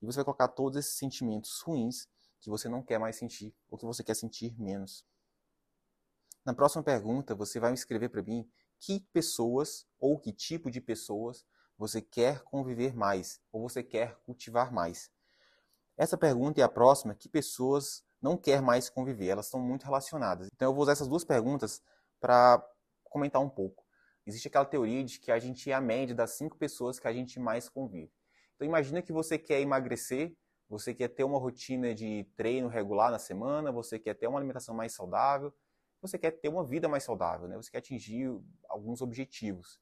E 0.00 0.06
você 0.06 0.16
vai 0.16 0.24
colocar 0.24 0.48
todos 0.48 0.78
esses 0.78 0.96
sentimentos 0.96 1.60
ruins 1.60 2.08
que 2.40 2.48
você 2.48 2.66
não 2.66 2.82
quer 2.82 2.98
mais 2.98 3.16
sentir 3.16 3.54
ou 3.68 3.76
que 3.76 3.84
você 3.84 4.02
quer 4.02 4.14
sentir 4.14 4.58
menos. 4.58 5.04
Na 6.44 6.54
próxima 6.54 6.82
pergunta, 6.82 7.34
você 7.34 7.60
vai 7.60 7.74
escrever 7.74 8.08
para 8.08 8.22
mim 8.22 8.48
que 8.78 9.00
pessoas 9.12 9.86
ou 9.98 10.18
que 10.18 10.32
tipo 10.32 10.70
de 10.70 10.80
pessoas 10.80 11.44
você 11.76 12.00
quer 12.00 12.42
conviver 12.42 12.94
mais 12.94 13.40
ou 13.52 13.62
você 13.62 13.82
quer 13.82 14.16
cultivar 14.24 14.72
mais. 14.72 15.10
Essa 15.96 16.16
pergunta 16.16 16.60
e 16.60 16.62
a 16.62 16.68
próxima, 16.68 17.14
que 17.14 17.28
pessoas 17.28 18.02
não 18.22 18.36
quer 18.36 18.62
mais 18.62 18.88
conviver? 18.88 19.28
Elas 19.28 19.46
estão 19.46 19.60
muito 19.60 19.84
relacionadas. 19.84 20.48
Então 20.54 20.68
eu 20.68 20.74
vou 20.74 20.82
usar 20.82 20.92
essas 20.92 21.08
duas 21.08 21.24
perguntas 21.24 21.82
para 22.18 22.66
comentar 23.04 23.42
um 23.42 23.48
pouco. 23.48 23.84
Existe 24.26 24.48
aquela 24.48 24.64
teoria 24.64 25.04
de 25.04 25.18
que 25.18 25.30
a 25.30 25.38
gente 25.38 25.70
é 25.70 25.74
a 25.74 25.80
média 25.80 26.14
das 26.14 26.32
cinco 26.32 26.56
pessoas 26.56 26.98
que 26.98 27.08
a 27.08 27.12
gente 27.12 27.38
mais 27.38 27.68
convive. 27.68 28.12
Então 28.54 28.66
imagina 28.66 29.02
que 29.02 29.12
você 29.12 29.38
quer 29.38 29.60
emagrecer, 29.60 30.34
você 30.68 30.94
quer 30.94 31.08
ter 31.08 31.24
uma 31.24 31.38
rotina 31.38 31.94
de 31.94 32.24
treino 32.36 32.68
regular 32.68 33.10
na 33.10 33.18
semana, 33.18 33.72
você 33.72 33.98
quer 33.98 34.14
ter 34.14 34.26
uma 34.26 34.38
alimentação 34.38 34.74
mais 34.74 34.92
saudável, 34.92 35.52
você 36.00 36.18
quer 36.18 36.30
ter 36.32 36.48
uma 36.48 36.64
vida 36.64 36.88
mais 36.88 37.04
saudável, 37.04 37.48
né? 37.48 37.56
você 37.56 37.70
quer 37.70 37.78
atingir 37.78 38.30
alguns 38.68 39.02
objetivos. 39.02 39.80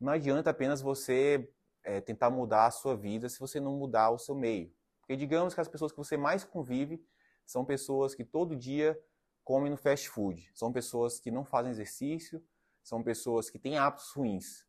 Não 0.00 0.12
adianta 0.12 0.50
apenas 0.50 0.80
você 0.80 1.50
é, 1.82 2.00
tentar 2.00 2.30
mudar 2.30 2.66
a 2.66 2.70
sua 2.70 2.96
vida 2.96 3.28
se 3.28 3.38
você 3.38 3.60
não 3.60 3.76
mudar 3.76 4.10
o 4.10 4.18
seu 4.18 4.34
meio. 4.34 4.74
Porque 5.00 5.16
digamos 5.16 5.54
que 5.54 5.60
as 5.60 5.68
pessoas 5.68 5.92
que 5.92 5.98
você 5.98 6.16
mais 6.16 6.44
convive 6.44 7.04
são 7.44 7.64
pessoas 7.64 8.14
que 8.14 8.24
todo 8.24 8.56
dia 8.56 8.98
comem 9.44 9.70
no 9.70 9.76
fast 9.76 10.08
food, 10.08 10.50
são 10.54 10.72
pessoas 10.72 11.20
que 11.20 11.30
não 11.30 11.44
fazem 11.44 11.70
exercício, 11.70 12.42
são 12.82 13.02
pessoas 13.02 13.50
que 13.50 13.58
têm 13.58 13.76
hábitos 13.76 14.10
ruins. 14.12 14.64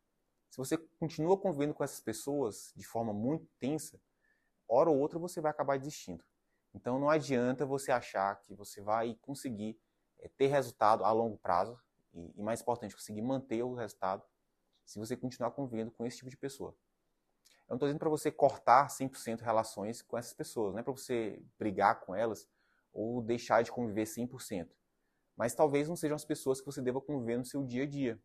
Se 0.50 0.58
você 0.58 0.77
continua 1.00 1.38
convivendo 1.38 1.74
com 1.74 1.84
essas 1.84 2.01
pessoas 2.01 2.74
de 2.75 2.86
forma 2.86 3.13
muito 3.13 3.48
tensa, 3.60 4.00
hora 4.67 4.89
ou 4.89 4.98
outra 4.98 5.17
você 5.17 5.39
vai 5.39 5.51
acabar 5.51 5.77
desistindo. 5.77 6.24
Então 6.74 7.00
não 7.00 7.10
adianta 7.10 7.65
você 7.65 7.91
achar 7.91 8.36
que 8.41 8.53
você 8.53 8.82
vai 8.82 9.15
conseguir 9.22 9.79
é 10.25 10.27
ter 10.27 10.48
resultado 10.48 11.05
a 11.05 11.12
longo 11.12 11.38
prazo 11.38 11.79
e, 12.13 12.34
e, 12.36 12.41
mais 12.41 12.62
importante, 12.62 12.96
conseguir 12.96 13.22
manter 13.22 13.62
o 13.63 13.75
resultado 13.75 14.24
se 14.84 14.98
você 14.98 15.15
continuar 15.15 15.51
convivendo 15.51 15.91
com 15.91 16.05
esse 16.05 16.17
tipo 16.17 16.29
de 16.29 16.38
pessoa. 16.38 16.75
Eu 17.67 17.72
não 17.72 17.75
estou 17.75 17.88
dizendo 17.88 18.00
para 18.00 18.10
você 18.10 18.32
cortar 18.32 18.88
100% 18.88 19.41
relações 19.41 20.01
com 20.01 20.17
essas 20.17 20.34
pessoas, 20.34 20.74
não 20.74 20.79
é 20.79 20.84
para 20.84 20.94
você 20.94 21.41
brigar 21.58 22.00
com 22.01 22.15
elas 22.15 22.48
ou 22.91 23.22
deixar 23.22 23.63
de 23.63 23.72
conviver 23.72 24.05
100%. 24.05 24.70
Mas 25.36 25.53
talvez 25.53 25.88
não 25.88 25.96
sejam 25.96 26.15
as 26.15 26.25
pessoas 26.25 26.60
que 26.60 26.65
você 26.65 26.82
deva 26.82 27.01
conviver 27.01 27.38
no 27.38 27.46
seu 27.46 27.63
dia 27.63 27.84
a 27.84 27.88
dia. 27.88 28.20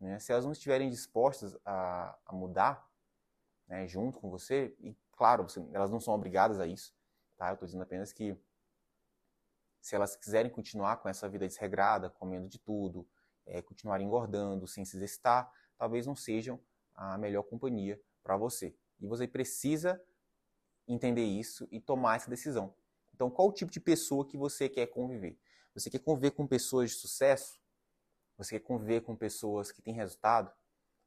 Né? 0.00 0.18
Se 0.18 0.32
elas 0.32 0.44
não 0.44 0.52
estiverem 0.52 0.88
dispostas 0.88 1.56
a, 1.64 2.16
a 2.24 2.32
mudar, 2.32 2.88
né, 3.66 3.86
junto 3.88 4.20
com 4.20 4.30
você. 4.30 4.74
E, 4.78 4.96
claro, 5.12 5.42
você, 5.42 5.66
elas 5.72 5.90
não 5.90 5.98
são 5.98 6.14
obrigadas 6.14 6.60
a 6.60 6.66
isso. 6.66 6.94
Tá? 7.36 7.48
Eu 7.48 7.54
estou 7.54 7.66
dizendo 7.66 7.82
apenas 7.82 8.12
que 8.12 8.38
se 9.86 9.94
elas 9.94 10.16
quiserem 10.16 10.50
continuar 10.50 10.96
com 10.96 11.08
essa 11.08 11.28
vida 11.28 11.46
desregrada, 11.46 12.10
comendo 12.10 12.48
de 12.48 12.58
tudo, 12.58 13.08
é, 13.46 13.62
continuarem 13.62 14.04
engordando, 14.04 14.66
sem 14.66 14.84
se 14.84 14.96
exercitar, 14.96 15.48
talvez 15.78 16.04
não 16.04 16.16
sejam 16.16 16.60
a 16.92 17.16
melhor 17.16 17.44
companhia 17.44 18.02
para 18.20 18.36
você. 18.36 18.76
E 18.98 19.06
você 19.06 19.28
precisa 19.28 20.02
entender 20.88 21.22
isso 21.22 21.68
e 21.70 21.80
tomar 21.80 22.16
essa 22.16 22.28
decisão. 22.28 22.74
Então, 23.14 23.30
qual 23.30 23.46
o 23.46 23.52
tipo 23.52 23.70
de 23.70 23.78
pessoa 23.78 24.26
que 24.26 24.36
você 24.36 24.68
quer 24.68 24.88
conviver? 24.88 25.38
Você 25.72 25.88
quer 25.88 26.00
conviver 26.00 26.32
com 26.32 26.48
pessoas 26.48 26.90
de 26.90 26.96
sucesso? 26.96 27.56
Você 28.36 28.58
quer 28.58 28.66
conviver 28.66 29.02
com 29.02 29.14
pessoas 29.14 29.70
que 29.70 29.80
têm 29.80 29.94
resultado? 29.94 30.50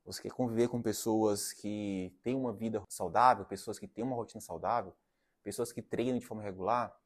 Você 0.05 0.21
quer 0.21 0.31
conviver 0.31 0.69
com 0.69 0.81
pessoas 0.81 1.51
que 1.51 2.17
têm 2.24 2.33
uma 2.33 2.53
vida 2.53 2.81
saudável, 2.88 3.43
pessoas 3.43 3.77
que 3.77 3.89
têm 3.89 4.05
uma 4.05 4.15
rotina 4.15 4.39
saudável, 4.39 4.95
pessoas 5.43 5.74
que 5.74 5.81
treinam 5.81 6.17
de 6.17 6.25
forma 6.25 6.41
regular? 6.41 6.98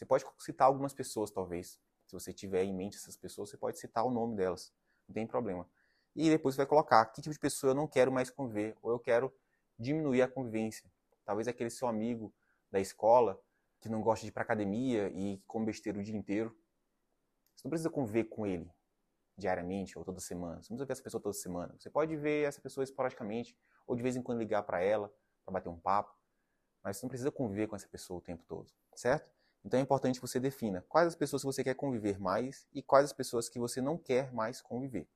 Você 0.00 0.06
pode 0.06 0.24
citar 0.38 0.66
algumas 0.66 0.94
pessoas, 0.94 1.30
talvez. 1.30 1.78
Se 2.06 2.14
você 2.14 2.32
tiver 2.32 2.64
em 2.64 2.72
mente 2.72 2.96
essas 2.96 3.18
pessoas, 3.18 3.50
você 3.50 3.58
pode 3.58 3.78
citar 3.78 4.02
o 4.02 4.10
nome 4.10 4.34
delas. 4.34 4.72
Não 5.06 5.12
tem 5.12 5.26
problema. 5.26 5.68
E 6.16 6.30
depois 6.30 6.54
você 6.54 6.62
vai 6.62 6.66
colocar 6.66 7.04
que 7.04 7.20
tipo 7.20 7.34
de 7.34 7.38
pessoa 7.38 7.72
eu 7.72 7.74
não 7.74 7.86
quero 7.86 8.10
mais 8.10 8.30
conviver, 8.30 8.74
ou 8.80 8.92
eu 8.92 8.98
quero 8.98 9.30
diminuir 9.78 10.22
a 10.22 10.28
convivência. 10.28 10.90
Talvez 11.22 11.46
aquele 11.46 11.68
seu 11.68 11.86
amigo 11.86 12.32
da 12.70 12.80
escola 12.80 13.38
que 13.78 13.90
não 13.90 14.00
gosta 14.00 14.22
de 14.22 14.30
ir 14.30 14.32
para 14.32 14.42
academia 14.42 15.10
e 15.10 15.36
come 15.46 15.66
besteira 15.66 15.98
o 15.98 16.02
dia 16.02 16.16
inteiro. 16.16 16.58
Você 17.54 17.68
não 17.68 17.70
precisa 17.70 17.90
conviver 17.90 18.24
com 18.24 18.46
ele 18.46 18.72
diariamente 19.36 19.98
ou 19.98 20.04
toda 20.04 20.18
semana. 20.18 20.62
Você 20.62 20.72
não 20.72 20.78
precisa 20.78 20.86
ver 20.86 20.92
essa 20.92 21.02
pessoa 21.02 21.22
toda 21.22 21.34
semana. 21.34 21.74
Você 21.78 21.90
pode 21.90 22.16
ver 22.16 22.48
essa 22.48 22.58
pessoa 22.62 22.84
esporadicamente 22.84 23.54
ou 23.86 23.94
de 23.94 24.02
vez 24.02 24.16
em 24.16 24.22
quando 24.22 24.38
ligar 24.38 24.62
para 24.62 24.80
ela 24.80 25.12
para 25.44 25.52
bater 25.52 25.68
um 25.68 25.78
papo, 25.78 26.16
mas 26.82 26.96
você 26.96 27.04
não 27.04 27.10
precisa 27.10 27.30
conviver 27.30 27.66
com 27.66 27.76
essa 27.76 27.86
pessoa 27.86 28.18
o 28.18 28.22
tempo 28.22 28.42
todo, 28.48 28.72
certo? 28.96 29.39
Então 29.64 29.78
é 29.78 29.82
importante 29.82 30.20
que 30.20 30.26
você 30.26 30.40
defina 30.40 30.84
quais 30.88 31.08
as 31.08 31.14
pessoas 31.14 31.42
que 31.42 31.46
você 31.46 31.62
quer 31.64 31.74
conviver 31.74 32.18
mais 32.18 32.66
e 32.72 32.82
quais 32.82 33.06
as 33.06 33.12
pessoas 33.12 33.48
que 33.48 33.58
você 33.58 33.80
não 33.80 33.98
quer 33.98 34.32
mais 34.32 34.60
conviver. 34.62 35.08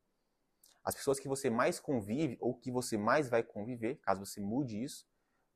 As 0.84 0.94
pessoas 0.94 1.18
que 1.18 1.28
você 1.28 1.48
mais 1.48 1.80
convive 1.80 2.36
ou 2.40 2.54
que 2.54 2.70
você 2.70 2.98
mais 2.98 3.28
vai 3.28 3.42
conviver, 3.42 3.96
caso 3.96 4.24
você 4.24 4.40
mude 4.40 4.82
isso, 4.82 5.06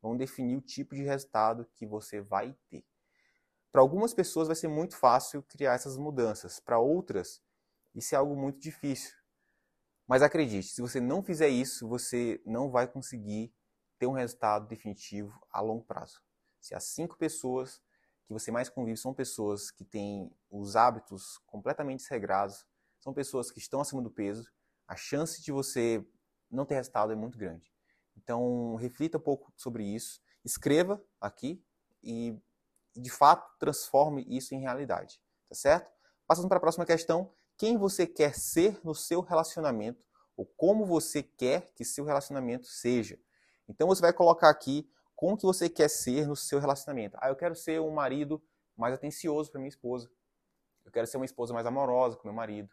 vão 0.01 0.17
definir 0.17 0.57
o 0.57 0.61
tipo 0.61 0.95
de 0.95 1.03
resultado 1.03 1.69
que 1.75 1.87
você 1.87 2.21
vai 2.21 2.57
ter. 2.71 2.85
Para 3.71 3.83
algumas 3.83 4.15
pessoas 4.15 4.49
vai 4.49 4.57
ser 4.57 4.69
muito 4.69 4.97
fácil 4.97 5.43
criar 5.43 5.75
essas 5.75 5.99
mudanças, 5.99 6.59
para 6.59 6.79
outras, 6.79 7.43
isso 7.95 8.15
é 8.15 8.19
algo 8.19 8.35
muito 8.35 8.59
difícil. 8.59 9.15
Mas 10.07 10.23
acredite, 10.23 10.69
se 10.69 10.81
você 10.81 11.01
não 11.01 11.23
fizer 11.23 11.49
isso, 11.49 11.87
você 11.87 12.41
não 12.47 12.71
vai 12.71 12.89
conseguir 12.89 13.53
ter 13.99 14.07
um 14.07 14.13
resultado 14.13 14.67
definitivo 14.67 15.39
a 15.53 15.61
longo 15.61 15.85
prazo. 15.85 16.23
Se 16.59 16.75
as 16.75 16.85
cinco 16.85 17.19
pessoas 17.19 17.83
que 18.29 18.33
você 18.35 18.51
mais 18.51 18.69
convive 18.69 18.99
são 18.99 19.15
pessoas 19.15 19.71
que 19.71 19.85
têm 19.85 20.31
os 20.51 20.77
hábitos 20.77 21.39
completamente 21.47 22.01
desregrados, 22.01 22.67
são 23.01 23.15
pessoas 23.15 23.51
que 23.51 23.59
estão 23.59 23.81
acima 23.81 24.03
do 24.03 24.11
peso, 24.11 24.53
a 24.87 24.95
chance 24.95 25.43
de 25.43 25.51
você 25.51 26.07
não 26.51 26.67
ter 26.67 26.75
resultado 26.75 27.11
é 27.11 27.17
muito 27.17 27.39
grande. 27.39 27.73
Então, 28.17 28.75
reflita 28.77 29.17
um 29.17 29.21
pouco 29.21 29.51
sobre 29.57 29.83
isso, 29.83 30.21
escreva 30.45 31.03
aqui 31.19 31.65
e 32.03 32.39
de 32.95 33.11
fato, 33.11 33.51
transforme 33.59 34.27
isso 34.29 34.55
em 34.55 34.61
realidade. 34.61 35.19
Tá 35.49 35.55
certo? 35.55 35.91
Passando 36.27 36.49
para 36.49 36.59
a 36.59 36.61
próxima 36.61 36.85
questão, 36.85 37.33
quem 37.57 37.79
você 37.79 38.07
quer 38.07 38.35
ser 38.35 38.79
no 38.85 38.95
seu 38.95 39.23
relacionamento 39.23 40.05
ou 40.37 40.45
como 40.45 40.85
você 40.85 41.23
quer 41.23 41.73
que 41.75 41.85
seu 41.85 42.05
relacionamento 42.05 42.67
seja. 42.67 43.19
Então 43.67 43.89
você 43.89 44.03
vai 44.03 44.13
colocar 44.13 44.51
aqui 44.51 44.87
como 45.19 45.37
que 45.37 45.43
você 45.43 45.69
quer 45.69 45.91
ser 45.91 46.29
no 46.29 46.37
seu 46.37 46.61
relacionamento. 46.61 47.19
Ah, 47.21 47.29
eu 47.29 47.35
quero 47.35 47.57
ser 47.57 47.81
um 47.81 47.91
marido 47.91 48.41
mais 48.77 48.95
atencioso 48.95 49.51
para 49.51 49.59
minha 49.59 49.69
esposa. 49.69 50.09
Eu 50.85 50.93
quero 50.93 51.09
ser 51.09 51.17
uma 51.17 51.27
esposa 51.27 51.53
mais 51.53 51.67
amorosa 51.67 52.17
com 52.17 52.29
meu 52.29 52.35
marido. 52.35 52.73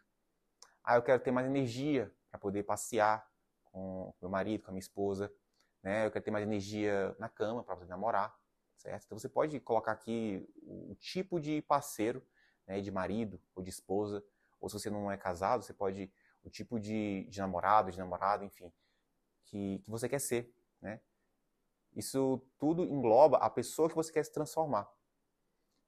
Ah, 0.84 0.94
eu 0.94 1.02
quero 1.02 1.20
ter 1.20 1.32
mais 1.32 1.46
energia 1.46 2.14
para 2.30 2.38
poder 2.38 2.62
passear 2.62 3.28
com 3.64 4.14
meu 4.20 4.30
marido, 4.30 4.62
com 4.62 4.70
a 4.70 4.72
minha 4.72 4.78
esposa. 4.78 5.32
Né? 5.82 6.06
Eu 6.06 6.12
quero 6.12 6.24
ter 6.24 6.30
mais 6.30 6.46
energia 6.46 7.16
na 7.18 7.28
cama 7.28 7.64
para 7.64 7.74
poder 7.74 7.90
namorar 7.90 8.32
certo? 8.76 9.04
Então 9.06 9.18
você 9.18 9.28
pode 9.28 9.58
colocar 9.60 9.92
aqui 9.92 10.48
o 10.62 10.94
tipo 10.94 11.40
de 11.40 11.62
parceiro, 11.62 12.24
né, 12.66 12.80
de 12.80 12.90
marido 12.90 13.40
ou 13.54 13.62
de 13.62 13.70
esposa, 13.70 14.24
ou 14.60 14.68
se 14.68 14.78
você 14.78 14.90
não 14.90 15.10
é 15.10 15.16
casado, 15.16 15.62
você 15.62 15.72
pode 15.72 16.10
o 16.42 16.50
tipo 16.50 16.78
de, 16.78 17.24
de 17.28 17.40
namorado, 17.40 17.90
de 17.90 17.98
namorada, 17.98 18.44
enfim, 18.44 18.72
que, 19.44 19.80
que 19.80 19.90
você 19.90 20.08
quer 20.08 20.20
ser, 20.20 20.54
né? 20.80 21.00
Isso 21.96 22.42
tudo 22.58 22.84
engloba 22.84 23.38
a 23.38 23.48
pessoa 23.48 23.88
que 23.88 23.94
você 23.94 24.12
quer 24.12 24.22
se 24.22 24.30
transformar. 24.30 24.86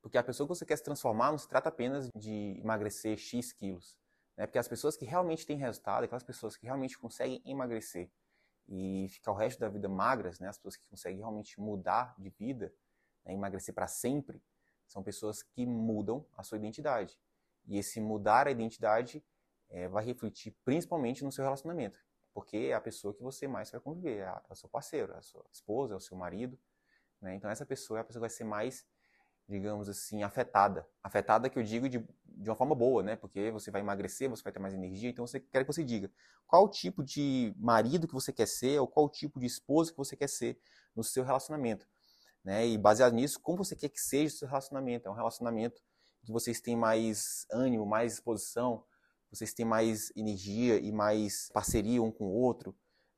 Porque 0.01 0.17
a 0.17 0.23
pessoa 0.25 0.47
que 0.47 0.55
você 0.55 0.65
quer 0.65 0.77
se 0.77 0.83
transformar 0.83 1.31
não 1.31 1.39
se 1.39 1.47
trata 1.47 1.69
apenas 1.69 2.09
de 2.17 2.59
emagrecer 2.59 3.19
X 3.19 3.53
quilos. 3.53 3.95
Né? 4.35 4.47
Porque 4.47 4.59
as 4.59 4.67
pessoas 4.67 4.97
que 4.97 5.05
realmente 5.05 5.47
têm 5.47 5.59
resultado, 5.59 6.05
aquelas 6.05 6.23
pessoas 6.25 6.57
que 6.57 6.65
realmente 6.65 6.99
conseguem 6.99 7.43
emagrecer 7.45 8.11
e 8.67 9.07
ficar 9.11 9.33
o 9.33 9.35
resto 9.35 9.61
da 9.61 9.69
vida 9.69 9.89
magras, 9.89 10.41
né? 10.41 10.49
as 10.49 10.57
pessoas 10.57 10.77
que 10.77 10.87
conseguem 10.87 11.19
realmente 11.19 11.61
mudar 11.61 12.15
de 12.19 12.31
vida, 12.31 12.73
né, 13.25 13.35
emagrecer 13.35 13.75
para 13.75 13.87
sempre, 13.87 14.43
são 14.87 15.03
pessoas 15.03 15.43
que 15.43 15.67
mudam 15.67 16.25
a 16.37 16.43
sua 16.43 16.57
identidade. 16.57 17.19
E 17.67 17.77
esse 17.77 18.01
mudar 18.01 18.47
a 18.47 18.51
identidade 18.51 19.23
é, 19.69 19.89
vai 19.89 20.05
refletir 20.05 20.57
principalmente 20.65 21.23
no 21.23 21.31
seu 21.31 21.45
relacionamento, 21.45 22.01
porque 22.39 22.57
é 22.57 22.73
a 22.73 22.81
pessoa 22.81 23.13
que 23.13 23.21
você 23.21 23.49
mais 23.49 23.69
vai 23.69 23.81
conviver, 23.81 24.19
é, 24.19 24.27
é 24.27 24.43
o 24.49 24.55
seu 24.55 24.69
parceiro, 24.69 25.13
é 25.13 25.17
a 25.17 25.23
sua 25.23 25.45
esposa, 25.53 25.95
é 25.95 25.97
o 25.97 26.01
seu 26.01 26.17
marido. 26.17 26.57
Né? 27.21 27.35
Então 27.35 27.51
essa 27.51 27.67
pessoa 27.67 27.99
é 27.99 28.03
a 28.03 28.05
pessoa 28.05 28.21
que 28.21 28.29
vai 28.29 28.31
ser 28.31 28.45
mais, 28.45 28.87
digamos 29.49 29.89
assim, 29.89 30.23
afetada. 30.23 30.87
Afetada 31.03 31.51
que 31.51 31.59
eu 31.59 31.65
digo 31.65 31.89
de, 31.89 31.99
de 32.25 32.49
uma 32.49 32.55
forma 32.55 32.77
boa, 32.77 33.03
né? 33.03 33.17
Porque 33.17 33.51
você 33.51 33.73
vai 33.73 33.81
emagrecer, 33.81 34.31
você 34.31 34.41
vai 34.41 34.53
ter 34.53 34.61
mais 34.61 34.73
energia, 34.73 35.11
então 35.11 35.27
você 35.27 35.41
quer 35.41 35.65
que 35.65 35.67
você 35.67 35.83
diga 35.83 36.13
qual 36.47 36.69
tipo 36.69 37.03
de 37.03 37.53
marido 37.59 38.07
que 38.07 38.15
você 38.15 38.33
quer 38.33 38.47
ser 38.47 38.79
ou 38.79 38.87
qual 38.87 39.09
tipo 39.09 39.41
de 39.41 39.47
esposa 39.47 39.91
que 39.91 39.99
você 39.99 40.15
quer 40.15 40.29
ser 40.29 40.61
no 40.95 41.03
seu 41.03 41.25
relacionamento. 41.25 41.89
Né? 42.45 42.69
E 42.69 42.79
baseado 42.79 43.15
nisso, 43.15 43.41
como 43.41 43.65
você 43.65 43.75
quer 43.75 43.89
que 43.89 44.01
seja 44.01 44.33
o 44.33 44.39
seu 44.39 44.47
relacionamento? 44.47 45.09
É 45.09 45.11
um 45.11 45.15
relacionamento 45.15 45.83
que 46.25 46.31
vocês 46.31 46.61
têm 46.61 46.77
mais 46.77 47.49
ânimo, 47.51 47.85
mais 47.85 48.13
disposição, 48.13 48.85
vocês 49.31 49.53
têm 49.53 49.67
mais 49.67 50.11
energia 50.17 50.79
e 50.79 50.91
mais 50.91 51.51
parceria 51.53 52.03
um 52.03 52.11
com 52.11 52.25
o 52.25 52.33
outro, 52.33 52.77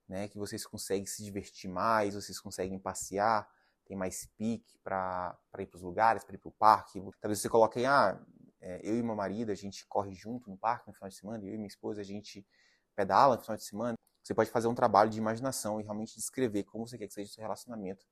né? 0.08 0.28
Que 0.28 0.38
vocês 0.38 0.66
conseguem 0.66 1.06
se 1.06 1.22
divertir 1.22 1.70
mais, 1.70 2.14
vocês 2.14 2.40
conseguem 2.40 2.78
passear, 2.78 3.48
tem 3.86 3.96
mais 3.96 4.26
pique 4.36 4.78
para 4.78 5.36
ir 5.58 5.66
para 5.66 5.76
os 5.76 5.82
lugares, 5.82 6.24
para 6.24 6.34
ir 6.34 6.38
para 6.38 6.48
o 6.48 6.52
parque. 6.52 7.00
Talvez 7.20 7.40
você 7.40 7.48
coloque 7.48 7.78
aí, 7.78 7.86
ah, 7.86 8.20
é, 8.60 8.80
eu 8.82 8.96
e 8.96 9.02
meu 9.02 9.14
marido, 9.14 9.50
a 9.50 9.54
gente 9.54 9.86
corre 9.86 10.14
junto 10.14 10.50
no 10.50 10.56
parque 10.56 10.88
no 10.88 10.94
final 10.94 11.08
de 11.08 11.16
semana, 11.16 11.44
eu 11.44 11.54
e 11.54 11.56
minha 11.56 11.68
esposa, 11.68 12.00
a 12.00 12.04
gente 12.04 12.46
pedala 12.94 13.36
no 13.36 13.42
final 13.42 13.56
de 13.56 13.64
semana. 13.64 13.94
Você 14.22 14.34
pode 14.34 14.50
fazer 14.50 14.68
um 14.68 14.74
trabalho 14.74 15.10
de 15.10 15.18
imaginação 15.18 15.80
e 15.80 15.84
realmente 15.84 16.14
descrever 16.14 16.64
como 16.64 16.86
você 16.86 16.98
quer 16.98 17.06
que 17.06 17.14
seja 17.14 17.30
o 17.30 17.32
seu 17.32 17.42
relacionamento 17.42 18.06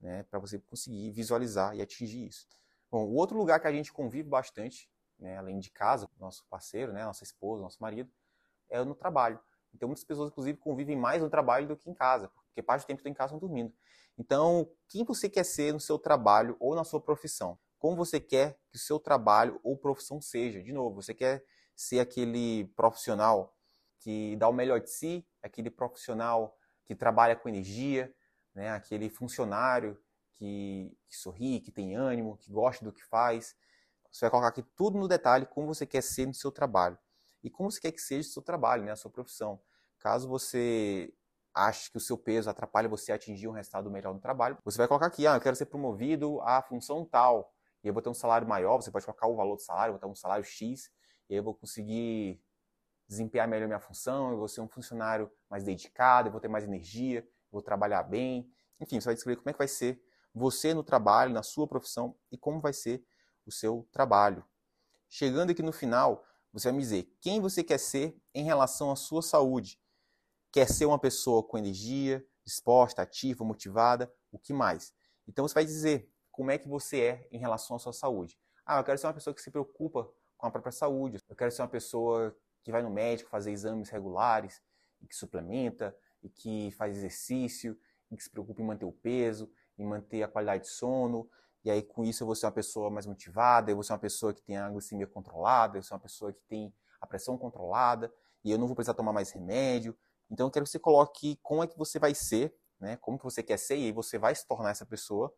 né, 0.00 0.22
para 0.24 0.38
você 0.38 0.58
conseguir 0.58 1.10
visualizar 1.10 1.74
e 1.74 1.82
atingir 1.82 2.26
isso. 2.28 2.46
Bom, 2.90 3.04
o 3.06 3.14
outro 3.14 3.36
lugar 3.36 3.58
que 3.58 3.66
a 3.66 3.72
gente 3.72 3.92
convive 3.92 4.28
bastante, 4.28 4.88
né, 5.18 5.36
além 5.36 5.58
de 5.58 5.70
casa, 5.70 6.08
nosso 6.18 6.44
parceiro, 6.48 6.92
né, 6.92 7.04
nossa 7.04 7.24
esposa, 7.24 7.62
nosso 7.62 7.80
marido, 7.80 8.10
é 8.68 8.82
no 8.84 8.94
trabalho. 8.94 9.38
Então, 9.74 9.88
muitas 9.88 10.04
pessoas, 10.04 10.30
inclusive, 10.30 10.58
convivem 10.58 10.96
mais 10.96 11.22
no 11.22 11.28
trabalho 11.28 11.66
do 11.66 11.76
que 11.76 11.90
em 11.90 11.94
casa, 11.94 12.28
porque 12.28 12.62
parte 12.62 12.84
do 12.84 12.86
tempo 12.86 13.00
estão 13.00 13.10
em 13.10 13.14
casa 13.14 13.34
estão 13.34 13.48
dormindo. 13.48 13.72
Então, 14.16 14.70
quem 14.88 15.04
você 15.04 15.28
quer 15.28 15.44
ser 15.44 15.72
no 15.72 15.80
seu 15.80 15.98
trabalho 15.98 16.56
ou 16.60 16.74
na 16.74 16.84
sua 16.84 17.00
profissão? 17.00 17.58
Como 17.78 17.96
você 17.96 18.20
quer 18.20 18.58
que 18.70 18.76
o 18.76 18.80
seu 18.80 18.98
trabalho 18.98 19.60
ou 19.62 19.76
profissão 19.76 20.20
seja? 20.20 20.62
De 20.62 20.72
novo, 20.72 21.02
você 21.02 21.12
quer 21.12 21.44
ser 21.74 21.98
aquele 21.98 22.66
profissional 22.76 23.56
que 23.98 24.36
dá 24.36 24.48
o 24.48 24.52
melhor 24.52 24.80
de 24.80 24.90
si, 24.90 25.26
aquele 25.42 25.70
profissional 25.70 26.56
que 26.84 26.94
trabalha 26.94 27.34
com 27.34 27.48
energia, 27.48 28.14
né? 28.54 28.70
aquele 28.70 29.08
funcionário 29.08 29.98
que, 30.34 30.96
que 31.06 31.16
sorri, 31.16 31.60
que 31.60 31.72
tem 31.72 31.96
ânimo, 31.96 32.36
que 32.36 32.52
gosta 32.52 32.84
do 32.84 32.92
que 32.92 33.04
faz. 33.04 33.56
Você 34.14 34.26
vai 34.26 34.30
colocar 34.30 34.48
aqui 34.48 34.62
tudo 34.76 34.96
no 34.96 35.08
detalhe 35.08 35.44
como 35.44 35.66
você 35.66 35.84
quer 35.84 36.00
ser 36.00 36.24
no 36.24 36.32
seu 36.32 36.52
trabalho 36.52 36.96
e 37.42 37.50
como 37.50 37.68
você 37.68 37.80
quer 37.80 37.90
que 37.90 38.00
seja 38.00 38.28
o 38.28 38.32
seu 38.32 38.42
trabalho, 38.42 38.84
né? 38.84 38.92
a 38.92 38.96
sua 38.96 39.10
profissão. 39.10 39.60
Caso 39.98 40.28
você 40.28 41.12
ache 41.52 41.90
que 41.90 41.96
o 41.96 42.00
seu 42.00 42.16
peso 42.16 42.48
atrapalha 42.48 42.88
você 42.88 43.10
atingir 43.10 43.48
um 43.48 43.50
resultado 43.50 43.90
melhor 43.90 44.14
no 44.14 44.20
trabalho, 44.20 44.56
você 44.64 44.78
vai 44.78 44.86
colocar 44.86 45.06
aqui, 45.06 45.26
ah, 45.26 45.34
eu 45.34 45.40
quero 45.40 45.56
ser 45.56 45.66
promovido 45.66 46.40
à 46.42 46.62
função 46.62 47.04
tal, 47.04 47.52
e 47.82 47.88
eu 47.88 47.92
vou 47.92 48.00
ter 48.00 48.08
um 48.08 48.14
salário 48.14 48.46
maior, 48.46 48.76
você 48.76 48.90
pode 48.90 49.04
colocar 49.04 49.26
o 49.26 49.34
valor 49.34 49.56
do 49.56 49.62
salário, 49.62 49.90
eu 49.90 49.94
vou 49.94 50.00
ter 50.00 50.06
um 50.06 50.14
salário 50.14 50.44
X, 50.44 50.90
e 51.28 51.34
eu 51.34 51.42
vou 51.42 51.54
conseguir 51.54 52.40
desempenhar 53.08 53.48
melhor 53.48 53.66
minha 53.66 53.80
função, 53.80 54.30
eu 54.30 54.38
vou 54.38 54.48
ser 54.48 54.60
um 54.60 54.68
funcionário 54.68 55.30
mais 55.50 55.64
dedicado, 55.64 56.28
eu 56.28 56.32
vou 56.32 56.40
ter 56.40 56.48
mais 56.48 56.64
energia, 56.64 57.26
vou 57.50 57.62
trabalhar 57.62 58.02
bem. 58.04 58.48
Enfim, 58.80 59.00
você 59.00 59.06
vai 59.06 59.14
descrever 59.14 59.36
como 59.38 59.50
é 59.50 59.52
que 59.52 59.58
vai 59.58 59.68
ser 59.68 60.00
você 60.32 60.72
no 60.72 60.82
trabalho, 60.82 61.32
na 61.32 61.42
sua 61.42 61.68
profissão 61.68 62.16
e 62.32 62.38
como 62.38 62.60
vai 62.60 62.72
ser 62.72 63.04
o 63.46 63.52
seu 63.52 63.88
trabalho. 63.92 64.44
Chegando 65.08 65.50
aqui 65.50 65.62
no 65.62 65.72
final, 65.72 66.24
você 66.52 66.68
vai 66.68 66.76
me 66.76 66.82
dizer 66.82 67.14
quem 67.20 67.40
você 67.40 67.62
quer 67.62 67.78
ser 67.78 68.16
em 68.34 68.44
relação 68.44 68.90
à 68.90 68.96
sua 68.96 69.22
saúde. 69.22 69.80
Quer 70.52 70.68
ser 70.68 70.86
uma 70.86 70.98
pessoa 70.98 71.42
com 71.42 71.58
energia, 71.58 72.24
disposta, 72.44 73.02
ativa, 73.02 73.44
motivada, 73.44 74.12
o 74.30 74.38
que 74.38 74.52
mais? 74.52 74.94
Então 75.26 75.46
você 75.46 75.54
vai 75.54 75.64
dizer 75.64 76.10
como 76.30 76.50
é 76.50 76.58
que 76.58 76.68
você 76.68 77.00
é 77.00 77.28
em 77.30 77.38
relação 77.38 77.76
à 77.76 77.78
sua 77.78 77.92
saúde. 77.92 78.38
Ah, 78.66 78.78
eu 78.78 78.84
quero 78.84 78.98
ser 78.98 79.06
uma 79.06 79.14
pessoa 79.14 79.34
que 79.34 79.42
se 79.42 79.50
preocupa 79.50 80.08
com 80.36 80.46
a 80.46 80.50
própria 80.50 80.72
saúde. 80.72 81.18
Eu 81.28 81.36
quero 81.36 81.50
ser 81.50 81.62
uma 81.62 81.68
pessoa 81.68 82.36
que 82.62 82.72
vai 82.72 82.82
no 82.82 82.90
médico 82.90 83.30
fazer 83.30 83.52
exames 83.52 83.90
regulares, 83.90 84.62
e 85.00 85.06
que 85.06 85.14
suplementa, 85.14 85.96
e 86.22 86.28
que 86.28 86.70
faz 86.72 86.96
exercício, 86.96 87.78
e 88.10 88.16
que 88.16 88.22
se 88.22 88.30
preocupa 88.30 88.62
em 88.62 88.64
manter 88.64 88.86
o 88.86 88.92
peso, 88.92 89.50
em 89.78 89.84
manter 89.84 90.22
a 90.22 90.28
qualidade 90.28 90.64
de 90.64 90.70
sono. 90.70 91.28
E 91.64 91.70
aí, 91.70 91.82
com 91.82 92.04
isso, 92.04 92.22
eu 92.22 92.26
vou 92.26 92.34
ser 92.36 92.46
uma 92.46 92.52
pessoa 92.52 92.90
mais 92.90 93.06
motivada, 93.06 93.70
eu 93.70 93.76
vou 93.76 93.82
ser 93.82 93.92
uma 93.92 93.98
pessoa 93.98 94.34
que 94.34 94.42
tem 94.42 94.56
a 94.56 94.68
glicemia 94.68 95.06
controlada, 95.06 95.78
eu 95.78 95.82
ser 95.82 95.94
uma 95.94 96.00
pessoa 96.00 96.32
que 96.32 96.42
tem 96.42 96.74
a 97.00 97.06
pressão 97.06 97.38
controlada, 97.38 98.12
e 98.44 98.50
eu 98.50 98.58
não 98.58 98.66
vou 98.66 98.76
precisar 98.76 98.94
tomar 98.94 99.12
mais 99.12 99.30
remédio. 99.30 99.96
Então, 100.30 100.46
eu 100.46 100.50
quero 100.50 100.64
que 100.64 100.70
você 100.70 100.78
coloque 100.78 101.38
como 101.42 101.62
é 101.62 101.66
que 101.66 101.78
você 101.78 101.98
vai 101.98 102.14
ser, 102.14 102.54
né? 102.78 102.96
como 102.98 103.16
que 103.16 103.24
você 103.24 103.42
quer 103.42 103.58
ser, 103.58 103.76
e 103.76 103.84
aí 103.84 103.92
você 103.92 104.18
vai 104.18 104.34
se 104.34 104.46
tornar 104.46 104.70
essa 104.70 104.84
pessoa 104.84 105.34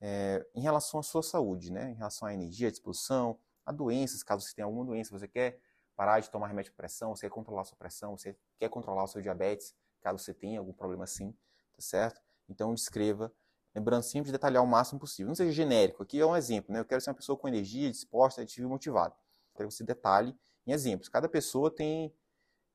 é, 0.00 0.44
em 0.54 0.60
relação 0.60 0.98
à 0.98 1.02
sua 1.02 1.22
saúde, 1.22 1.70
né? 1.72 1.90
em 1.90 1.94
relação 1.94 2.26
à 2.26 2.34
energia, 2.34 2.68
à 2.68 2.70
disposição, 2.70 3.38
a 3.64 3.70
doenças, 3.70 4.22
caso 4.22 4.46
você 4.46 4.54
tenha 4.54 4.64
alguma 4.64 4.84
doença, 4.84 5.16
você 5.16 5.28
quer 5.28 5.60
parar 5.94 6.18
de 6.18 6.30
tomar 6.30 6.48
remédio 6.48 6.72
para 6.72 6.84
pressão, 6.84 7.14
você 7.14 7.28
quer 7.28 7.34
controlar 7.34 7.62
a 7.62 7.64
sua 7.64 7.76
pressão, 7.76 8.16
você 8.16 8.36
quer 8.58 8.68
controlar 8.68 9.04
o 9.04 9.06
seu 9.06 9.20
diabetes, 9.20 9.74
caso 10.00 10.18
você 10.18 10.34
tenha 10.34 10.58
algum 10.58 10.72
problema 10.72 11.04
assim, 11.04 11.32
tá 11.72 11.80
certo? 11.80 12.20
Então 12.48 12.74
descreva, 12.74 13.32
lembrando 13.74 14.02
sempre 14.02 14.26
de 14.26 14.32
detalhar 14.32 14.62
o 14.62 14.66
máximo 14.66 14.98
possível. 14.98 15.28
Não 15.28 15.34
seja 15.34 15.52
genérico, 15.52 16.02
aqui 16.02 16.20
é 16.20 16.26
um 16.26 16.36
exemplo, 16.36 16.72
né? 16.72 16.80
Eu 16.80 16.84
quero 16.84 17.00
ser 17.00 17.10
uma 17.10 17.16
pessoa 17.16 17.36
com 17.36 17.48
energia, 17.48 17.90
disposta, 17.90 18.42
ativa 18.42 18.66
e 18.66 18.70
motivada. 18.70 19.14
Quero 19.54 19.68
que 19.68 19.74
você 19.74 19.84
detalhe 19.84 20.36
em 20.66 20.72
exemplos. 20.72 21.08
Cada 21.08 21.28
pessoa 21.28 21.70
tem, 21.70 22.14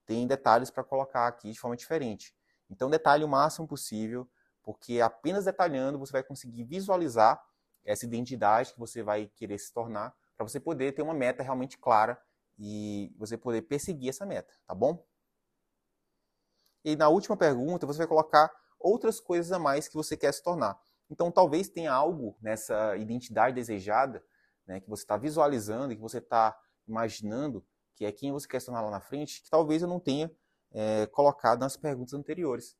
tem 0.06 0.28
detalhes 0.28 0.70
para 0.70 0.84
colocar 0.84 1.28
aqui 1.28 1.52
de 1.52 1.60
forma 1.60 1.76
diferente. 1.76 2.36
Então 2.70 2.90
detalhe 2.90 3.24
o 3.24 3.28
máximo 3.28 3.68
possível, 3.68 4.30
porque 4.64 5.02
apenas 5.02 5.46
detalhando 5.46 6.00
você 6.00 6.12
vai 6.12 6.24
conseguir 6.24 6.64
visualizar 6.64 7.42
essa 7.84 8.06
identidade 8.06 8.74
que 8.74 8.80
você 8.80 9.04
vai 9.04 9.28
querer 9.36 9.60
se 9.60 9.72
tornar 9.72 10.16
para 10.36 10.48
você 10.48 10.60
poder 10.60 10.94
ter 10.94 11.02
uma 11.02 11.14
meta 11.14 11.44
realmente 11.44 11.78
clara 11.78 12.20
e 12.58 13.14
você 13.18 13.38
poder 13.38 13.62
perseguir 13.64 14.10
essa 14.10 14.26
meta, 14.26 14.54
tá 14.66 14.74
bom? 14.74 15.06
E 16.84 16.96
na 16.96 17.10
última 17.10 17.36
pergunta 17.36 17.86
você 17.86 18.00
vai 18.00 18.08
colocar 18.08 18.52
outras 18.86 19.20
coisas 19.20 19.52
a 19.52 19.58
mais 19.58 19.88
que 19.88 19.96
você 19.96 20.16
quer 20.16 20.32
se 20.32 20.44
tornar. 20.44 20.80
Então 21.10 21.32
talvez 21.32 21.68
tenha 21.68 21.92
algo 21.92 22.38
nessa 22.42 22.96
identidade 22.96 23.56
desejada, 23.56 24.24
né, 24.66 24.80
que 24.80 24.90
você 24.90 25.04
está 25.04 25.18
visualizando 25.18 25.96
que 25.96 26.02
você 26.02 26.20
está 26.20 26.58
imaginando 26.88 27.66
que 27.96 28.06
é 28.06 28.12
quem 28.12 28.32
você 28.32 28.48
quer 28.48 28.60
se 28.60 28.66
tornar 28.66 28.82
lá 28.82 28.92
na 28.92 29.00
frente, 29.00 29.42
que 29.42 29.50
talvez 29.50 29.82
eu 29.82 29.88
não 29.88 30.00
tenha 30.00 30.30
é, 30.72 31.06
colocado 31.08 31.60
nas 31.60 31.78
perguntas 31.78 32.14
anteriores. 32.14 32.76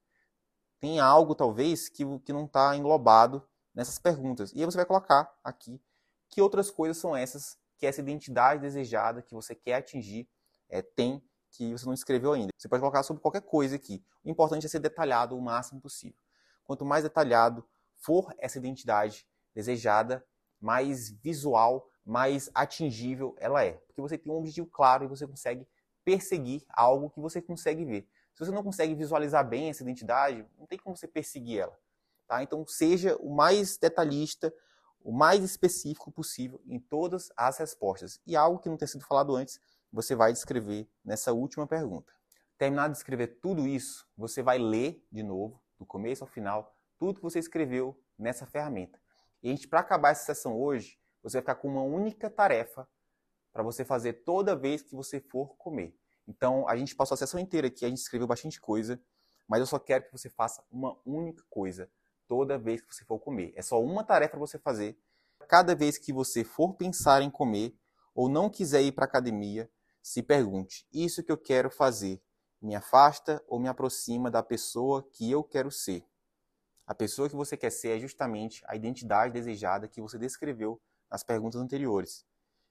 Tem 0.80 1.00
algo 1.00 1.34
talvez 1.34 1.88
que, 1.88 2.04
que 2.20 2.34
não 2.34 2.46
está 2.46 2.76
englobado 2.76 3.48
nessas 3.74 3.98
perguntas. 3.98 4.52
E 4.54 4.60
aí 4.60 4.66
você 4.66 4.78
vai 4.78 4.86
colocar 4.86 5.34
aqui 5.44 5.82
que 6.30 6.42
outras 6.42 6.70
coisas 6.70 6.98
são 6.98 7.16
essas 7.16 7.58
que 7.78 7.86
essa 7.86 8.02
identidade 8.02 8.62
desejada 8.62 9.22
que 9.22 9.34
você 9.34 9.56
quer 9.56 9.76
atingir 9.76 10.30
é, 10.70 10.82
tem 10.82 11.24
que 11.56 11.72
você 11.72 11.86
não 11.86 11.94
escreveu 11.94 12.34
ainda. 12.34 12.50
Você 12.58 12.68
pode 12.68 12.82
colocar 12.82 13.04
sobre 13.04 13.22
qualquer 13.22 13.42
coisa 13.42 13.76
aqui. 13.76 14.04
O 14.24 14.30
importante 14.30 14.66
é 14.66 14.70
ser 14.70 14.80
detalhado 14.80 15.38
o 15.38 15.42
máximo 15.42 15.80
possível. 15.80 16.18
Quanto 16.64 16.84
mais 16.86 17.04
detalhado 17.04 17.66
for 17.96 18.34
essa 18.38 18.58
identidade 18.58 19.26
desejada, 19.54 20.26
mais 20.60 21.10
visual, 21.10 21.90
mais 22.06 22.50
atingível 22.54 23.36
ela 23.40 23.64
é. 23.64 23.74
Porque 23.74 24.02
você 24.02 24.18
tem 24.18 24.32
um 24.32 24.38
objetivo 24.38 24.68
claro 24.68 25.06
e 25.06 25.08
você 25.08 25.26
consegue 25.26 25.68
perseguir 26.04 26.64
algo 26.70 27.10
que 27.10 27.20
você 27.20 27.42
consegue 27.42 27.86
ver. 27.86 28.08
Se 28.34 28.46
você 28.46 28.52
não 28.52 28.64
consegue 28.64 28.94
visualizar 28.94 29.48
bem 29.48 29.70
essa 29.70 29.82
identidade, 29.82 30.46
não 30.58 30.68
tem 30.68 30.78
como 30.78 30.96
você 30.96 31.08
perseguir 31.08 31.60
ela. 31.62 31.78
Tá? 32.28 32.44
Então, 32.44 32.66
seja 32.68 33.16
o 33.18 33.34
mais 33.34 33.78
detalhista, 33.78 34.54
o 35.02 35.12
mais 35.12 35.44
específico 35.44 36.12
possível 36.12 36.62
em 36.66 36.80
todas 36.80 37.32
as 37.38 37.58
respostas. 37.58 38.20
E 38.26 38.36
algo 38.36 38.60
que 38.60 38.68
não 38.68 38.78
tenha 38.78 38.88
sido 38.88 39.06
falado 39.06 39.36
antes, 39.36 39.60
você 39.96 40.14
vai 40.14 40.34
descrever 40.34 40.90
nessa 41.04 41.32
última 41.32 41.66
pergunta. 41.66 42.12
Terminado 42.58 42.92
de 42.92 42.98
escrever 42.98 43.40
tudo 43.42 43.66
isso, 43.66 44.06
você 44.18 44.44
vai 44.44 44.58
ler 44.58 45.02
de 45.10 45.24
novo, 45.24 45.64
do 45.80 45.86
começo 45.86 46.22
ao 46.22 46.30
final, 46.30 46.76
tudo 47.00 47.16
que 47.16 47.22
você 47.22 47.40
escreveu 47.40 47.98
nessa 48.18 48.46
ferramenta. 48.46 49.00
E 49.42 49.48
a 49.48 49.52
gente, 49.52 49.70
para 49.70 49.80
acabar 49.80 50.12
essa 50.12 50.26
sessão 50.26 50.60
hoje, 50.60 51.00
você 51.24 51.38
vai 51.38 51.42
ficar 51.44 51.56
com 51.56 51.70
uma 51.70 51.82
única 51.82 52.30
tarefa 52.30 52.86
para 53.54 53.64
você 53.64 53.86
fazer 53.86 54.14
toda 54.26 54.54
vez 54.56 54.82
que 54.82 54.94
você 54.94 55.22
for 55.22 55.56
comer. 55.56 55.98
Então, 56.28 56.68
a 56.68 56.76
gente 56.76 56.94
passou 56.94 57.16
a 57.16 57.18
sessão 57.18 57.40
inteira 57.40 57.68
aqui, 57.68 57.86
a 57.86 57.90
gente 57.90 58.00
escreveu 58.00 58.28
bastante 58.28 58.60
coisa, 58.60 59.02
mas 59.48 59.62
eu 59.62 59.66
só 59.66 59.80
quero 59.80 60.06
que 60.06 60.12
você 60.12 60.30
faça 60.30 60.62
uma 60.70 61.00
única 61.06 61.44
coisa 61.50 61.90
toda 62.28 62.58
vez 62.58 62.82
que 62.82 62.94
você 62.94 63.06
for 63.06 63.20
comer. 63.20 63.54
É 63.56 63.62
só 63.62 63.82
uma 63.82 64.04
tarefa 64.04 64.32
para 64.32 64.40
você 64.40 64.60
fazer. 64.60 65.00
Cada 65.48 65.74
vez 65.74 65.98
que 65.98 66.12
você 66.12 66.44
for 66.44 66.74
pensar 66.74 67.22
em 67.22 67.30
comer 67.30 67.74
ou 68.14 68.28
não 68.28 68.50
quiser 68.50 68.82
ir 68.82 68.92
para 68.92 69.06
academia, 69.06 69.70
se 70.06 70.22
pergunte: 70.22 70.86
isso 70.94 71.24
que 71.24 71.32
eu 71.32 71.38
quero 71.38 71.68
fazer 71.68 72.22
me 72.62 72.76
afasta 72.76 73.44
ou 73.48 73.60
me 73.60 73.68
aproxima 73.68 74.30
da 74.30 74.44
pessoa 74.44 75.02
que 75.12 75.32
eu 75.32 75.44
quero 75.44 75.72
ser? 75.72 76.06
A 76.86 76.94
pessoa 76.94 77.28
que 77.28 77.36
você 77.36 77.58
quer 77.58 77.72
ser 77.72 77.98
é 77.98 78.00
justamente 78.00 78.64
a 78.68 78.76
identidade 78.76 79.34
desejada 79.34 79.88
que 79.88 80.00
você 80.00 80.20
descreveu 80.20 80.80
nas 81.10 81.24
perguntas 81.24 81.60
anteriores. 81.60 82.24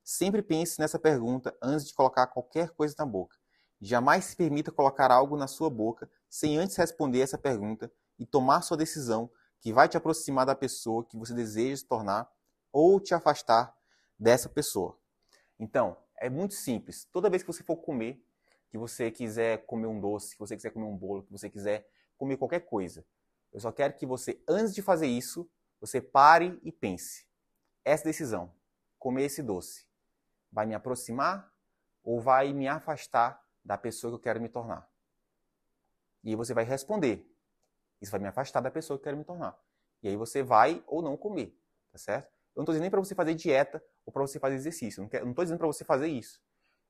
Sempre 0.04 0.42
pense 0.42 0.78
nessa 0.78 0.96
pergunta 0.96 1.52
antes 1.60 1.88
de 1.88 1.94
colocar 1.94 2.28
qualquer 2.28 2.70
coisa 2.70 2.94
na 3.00 3.04
boca. 3.04 3.36
Jamais 3.80 4.26
se 4.26 4.36
permita 4.36 4.70
colocar 4.70 5.10
algo 5.10 5.36
na 5.36 5.48
sua 5.48 5.68
boca 5.68 6.08
sem 6.30 6.56
antes 6.56 6.76
responder 6.76 7.18
essa 7.18 7.36
pergunta 7.36 7.90
e 8.16 8.24
tomar 8.24 8.62
sua 8.62 8.76
decisão 8.76 9.28
que 9.60 9.72
vai 9.72 9.88
te 9.88 9.96
aproximar 9.96 10.46
da 10.46 10.54
pessoa 10.54 11.04
que 11.04 11.18
você 11.18 11.34
deseja 11.34 11.78
se 11.78 11.84
tornar 11.84 12.30
ou 12.72 13.00
te 13.00 13.12
afastar 13.12 13.76
dessa 14.16 14.48
pessoa. 14.48 14.96
Então, 15.58 15.96
é 16.18 16.28
muito 16.30 16.54
simples. 16.54 17.04
Toda 17.12 17.30
vez 17.30 17.42
que 17.42 17.46
você 17.46 17.62
for 17.62 17.76
comer, 17.76 18.22
que 18.70 18.78
você 18.78 19.10
quiser 19.10 19.64
comer 19.66 19.86
um 19.86 20.00
doce, 20.00 20.34
que 20.34 20.40
você 20.40 20.56
quiser 20.56 20.70
comer 20.70 20.86
um 20.86 20.96
bolo, 20.96 21.22
que 21.22 21.32
você 21.32 21.48
quiser 21.48 21.86
comer 22.16 22.36
qualquer 22.36 22.60
coisa, 22.60 23.04
eu 23.52 23.60
só 23.60 23.70
quero 23.70 23.94
que 23.94 24.06
você, 24.06 24.42
antes 24.48 24.74
de 24.74 24.82
fazer 24.82 25.06
isso, 25.06 25.48
você 25.80 26.00
pare 26.00 26.58
e 26.62 26.72
pense. 26.72 27.26
Essa 27.84 28.04
decisão, 28.04 28.52
comer 28.98 29.24
esse 29.24 29.42
doce, 29.42 29.86
vai 30.50 30.66
me 30.66 30.74
aproximar 30.74 31.52
ou 32.02 32.20
vai 32.20 32.52
me 32.52 32.66
afastar 32.66 33.42
da 33.64 33.78
pessoa 33.78 34.10
que 34.12 34.16
eu 34.16 34.20
quero 34.20 34.40
me 34.40 34.48
tornar? 34.48 34.90
E 36.22 36.30
aí 36.30 36.36
você 36.36 36.54
vai 36.54 36.64
responder 36.64 37.30
isso 38.04 38.12
vai 38.12 38.20
me 38.20 38.28
afastar 38.28 38.60
da 38.60 38.70
pessoa 38.70 38.98
que 38.98 39.02
eu 39.02 39.04
quero 39.04 39.16
me 39.16 39.24
tornar. 39.24 39.58
E 40.02 40.08
aí 40.08 40.16
você 40.16 40.42
vai 40.42 40.84
ou 40.86 41.00
não 41.02 41.16
comer, 41.16 41.58
tá 41.90 41.98
certo? 41.98 42.32
Eu 42.54 42.60
não 42.60 42.62
estou 42.62 42.72
dizendo 42.72 42.82
nem 42.82 42.90
para 42.90 43.00
você 43.00 43.14
fazer 43.14 43.34
dieta 43.34 43.82
ou 44.06 44.12
para 44.12 44.22
você 44.22 44.38
fazer 44.38 44.54
exercício. 44.54 45.02
Não 45.02 45.30
estou 45.30 45.44
dizendo 45.44 45.58
para 45.58 45.66
você 45.66 45.84
fazer 45.84 46.08
isso. 46.08 46.40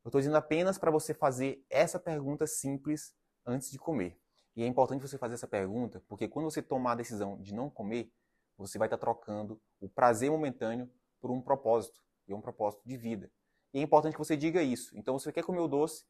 Eu 0.05 0.11
estou 0.11 0.21
dizendo 0.21 0.37
apenas 0.37 0.77
para 0.77 0.91
você 0.91 1.15
fazer 1.15 1.65
essa 1.71 1.99
pergunta 1.99 2.47
simples 2.47 3.15
antes 3.47 3.71
de 3.71 3.79
comer. 3.79 4.19
E 4.55 4.63
é 4.63 4.67
importante 4.67 5.01
você 5.01 5.19
fazer 5.19 5.35
essa 5.35 5.49
pergunta, 5.49 6.03
porque 6.07 6.29
quando 6.29 6.45
você 6.45 6.63
tomar 6.63 6.93
a 6.93 6.97
decisão 6.97 7.41
de 7.41 7.53
não 7.55 7.69
comer, 7.69 8.13
você 8.57 8.79
vai 8.79 8.87
estar 8.87 8.99
trocando 8.99 9.61
o 9.81 9.89
prazer 9.89 10.31
momentâneo 10.31 10.89
por 11.21 11.31
um 11.31 11.41
propósito, 11.41 12.01
e 12.27 12.35
um 12.35 12.41
propósito 12.41 12.83
de 12.87 12.97
vida. 12.97 13.31
E 13.73 13.79
é 13.79 13.83
importante 13.83 14.13
que 14.13 14.19
você 14.19 14.37
diga 14.37 14.63
isso. 14.63 14.97
Então, 14.97 15.19
se 15.19 15.25
você 15.25 15.33
quer 15.33 15.45
comer 15.45 15.61
o 15.61 15.69
doce, 15.69 16.07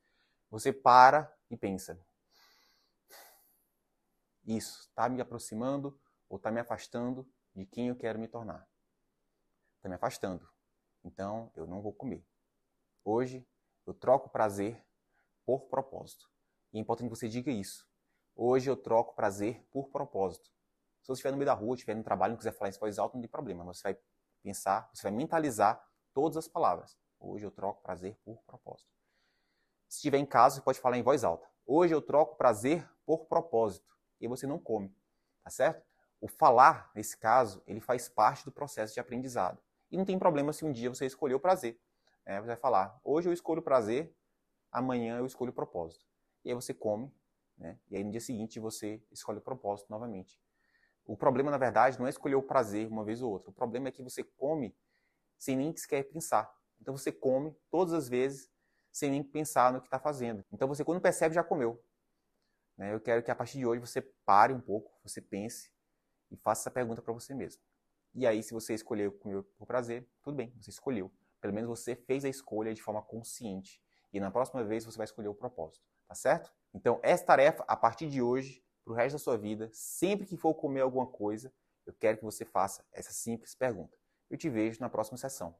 você 0.51 0.73
para 0.73 1.33
e 1.51 1.57
pensa: 1.57 1.99
isso 4.45 4.81
está 4.83 5.09
me 5.09 5.21
aproximando 5.21 5.99
ou 6.29 6.37
está 6.37 6.51
me 6.51 6.61
afastando 6.61 7.27
de 7.55 7.65
quem 7.65 7.89
eu 7.89 7.97
quero 7.97 8.19
me 8.19 8.29
tornar. 8.29 8.69
Está 9.85 9.91
me 9.91 9.97
afastando. 9.97 10.49
Então 11.05 11.53
eu 11.55 11.67
não 11.67 11.83
vou 11.83 11.93
comer. 11.93 12.27
Hoje 13.05 13.47
eu 13.87 13.93
troco 13.93 14.31
prazer 14.31 14.83
por 15.45 15.67
propósito. 15.67 16.27
E 16.73 16.79
é 16.79 16.81
importante 16.81 17.11
que 17.11 17.15
você 17.15 17.29
diga 17.29 17.51
isso. 17.51 17.87
Hoje 18.35 18.71
eu 18.71 18.79
troco 18.79 19.15
prazer 19.15 19.63
por 19.71 19.91
propósito. 19.91 20.49
Se 21.03 21.09
você 21.09 21.13
estiver 21.13 21.33
no 21.33 21.37
meio 21.37 21.45
da 21.45 21.53
rua, 21.53 21.75
estiver 21.75 21.95
no 21.95 22.03
trabalho, 22.03 22.31
não 22.31 22.39
quiser 22.39 22.53
falar 22.53 22.71
em 22.71 22.79
voz 22.79 22.99
alta, 22.99 23.15
não 23.15 23.21
tem 23.21 23.29
problema. 23.29 23.63
Você 23.65 23.83
vai 23.83 23.99
pensar, 24.43 24.89
você 24.91 25.03
vai 25.03 25.13
mentalizar 25.13 25.87
todas 26.15 26.39
as 26.39 26.49
palavras. 26.49 26.97
Hoje 27.21 27.45
eu 27.45 27.51
troco 27.51 27.83
prazer 27.83 28.17
por 28.25 28.43
propósito. 28.45 28.89
Se 29.87 29.99
estiver 29.99 30.17
em 30.17 30.25
casa, 30.25 30.55
você 30.55 30.63
pode 30.63 30.81
falar 30.81 30.97
em 30.97 31.03
voz 31.03 31.25
alta. 31.25 31.47
Hoje 31.67 31.95
eu 31.95 32.01
troco 32.01 32.37
prazer 32.37 32.91
por 33.05 33.27
propósito 33.27 33.95
e 34.19 34.27
você 34.27 34.47
não 34.47 34.59
come, 34.59 34.97
tá 35.43 35.51
certo? 35.51 35.85
O 36.23 36.27
falar, 36.27 36.91
nesse 36.95 37.19
caso, 37.19 37.63
ele 37.67 37.83
faz 37.83 38.09
parte 38.09 38.47
do 38.47 38.51
processo 38.51 38.95
de 38.95 39.01
aprendizado. 39.01 39.63
E 39.95 39.97
não 39.97 40.05
tem 40.05 40.19
problema 40.19 40.53
se 40.53 40.65
um 40.65 40.73
dia 40.73 40.89
você 40.91 41.07
escolher 41.07 41.35
o 41.35 41.41
prazer. 41.41 41.81
Né? 42.27 42.41
Você 42.41 42.49
vai 42.49 42.57
falar, 42.57 42.99
hoje 43.05 43.29
eu 43.29 43.33
escolho 43.33 43.61
o 43.61 43.63
prazer, 43.63 44.13
amanhã 44.73 45.19
eu 45.19 45.25
escolho 45.25 45.51
o 45.51 45.55
propósito. 45.55 46.05
E 46.45 46.49
aí 46.49 46.55
você 46.55 46.75
come, 46.75 47.15
né? 47.57 47.79
e 47.89 47.97
aí 47.97 48.03
no 48.03 48.11
dia 48.11 48.21
seguinte 48.21 48.59
você 48.59 49.01
escolhe 49.13 49.39
o 49.39 49.41
propósito 49.41 49.89
novamente. 49.89 50.43
O 51.07 51.17
problema, 51.17 51.49
na 51.49 51.59
verdade, 51.59 51.97
não 51.97 52.09
é 52.09 52.11
escolher 52.11 52.35
o 52.35 52.43
prazer 52.43 52.89
uma 52.89 53.05
vez 53.05 53.23
ou 53.23 53.31
outra. 53.31 53.51
O 53.51 53.53
problema 53.53 53.87
é 53.87 53.93
que 53.93 54.03
você 54.03 54.25
come 54.25 54.77
sem 55.39 55.55
nem 55.57 55.77
sequer 55.77 56.03
pensar. 56.03 56.53
Então 56.81 56.97
você 56.97 57.13
come 57.13 57.57
todas 57.71 57.95
as 57.95 58.09
vezes 58.09 58.51
sem 58.91 59.13
nem 59.13 59.23
pensar 59.23 59.73
no 59.73 59.81
que 59.81 59.87
está 59.87 60.01
fazendo. 60.01 60.45
Então 60.51 60.67
você, 60.67 60.85
quando 60.85 61.01
percebe, 61.01 61.37
já 61.37 61.45
comeu. 61.45 61.81
Né? 62.77 62.93
Eu 62.93 63.01
quero 63.01 63.23
que 63.23 63.31
a 63.31 63.37
partir 63.37 63.59
de 63.59 63.67
hoje 63.67 63.81
você 63.81 64.03
pare 64.03 64.53
um 64.53 64.61
pouco, 64.61 64.91
você 65.05 65.21
pense 65.21 65.71
e 66.33 66.37
faça 66.37 66.63
essa 66.63 66.71
pergunta 66.73 67.01
para 67.01 67.13
você 67.13 67.33
mesmo. 67.33 67.63
E 68.15 68.27
aí, 68.27 68.43
se 68.43 68.53
você 68.53 68.75
escolheu 68.75 69.11
comer 69.13 69.43
por 69.57 69.67
prazer, 69.67 70.09
tudo 70.23 70.37
bem, 70.37 70.55
você 70.61 70.71
escolheu. 70.71 71.13
Pelo 71.41 71.53
menos 71.53 71.69
você 71.69 71.97
fez 71.97 72.25
a 72.25 72.29
escolha 72.29 72.73
de 72.73 72.81
forma 72.81 73.03
consciente. 73.03 73.83
E 74.13 74.21
na 74.21 74.31
próxima 74.31 74.63
vez 74.63 74.85
você 74.85 74.97
vai 74.97 75.05
escolher 75.05 75.29
o 75.29 75.35
propósito, 75.35 75.85
tá 76.07 76.15
certo? 76.15 76.53
Então, 76.73 77.01
essa 77.03 77.25
tarefa, 77.25 77.65
a 77.67 77.77
partir 77.77 78.09
de 78.09 78.23
hoje, 78.23 78.65
para 78.85 78.93
o 78.93 78.97
resto 78.97 79.15
da 79.15 79.19
sua 79.19 79.37
vida, 79.37 79.69
sempre 79.73 80.27
que 80.27 80.37
for 80.37 80.55
comer 80.55 80.83
alguma 80.83 81.07
coisa, 81.07 81.53
eu 81.85 81.93
quero 81.93 82.19
que 82.19 82.25
você 82.25 82.45
faça 82.45 82.85
essa 82.93 83.13
simples 83.13 83.55
pergunta. 83.55 83.97
Eu 84.31 84.39
te 84.39 84.49
vejo 84.49 84.81
na 84.81 84.89
próxima 84.89 85.19
sessão. 85.19 85.55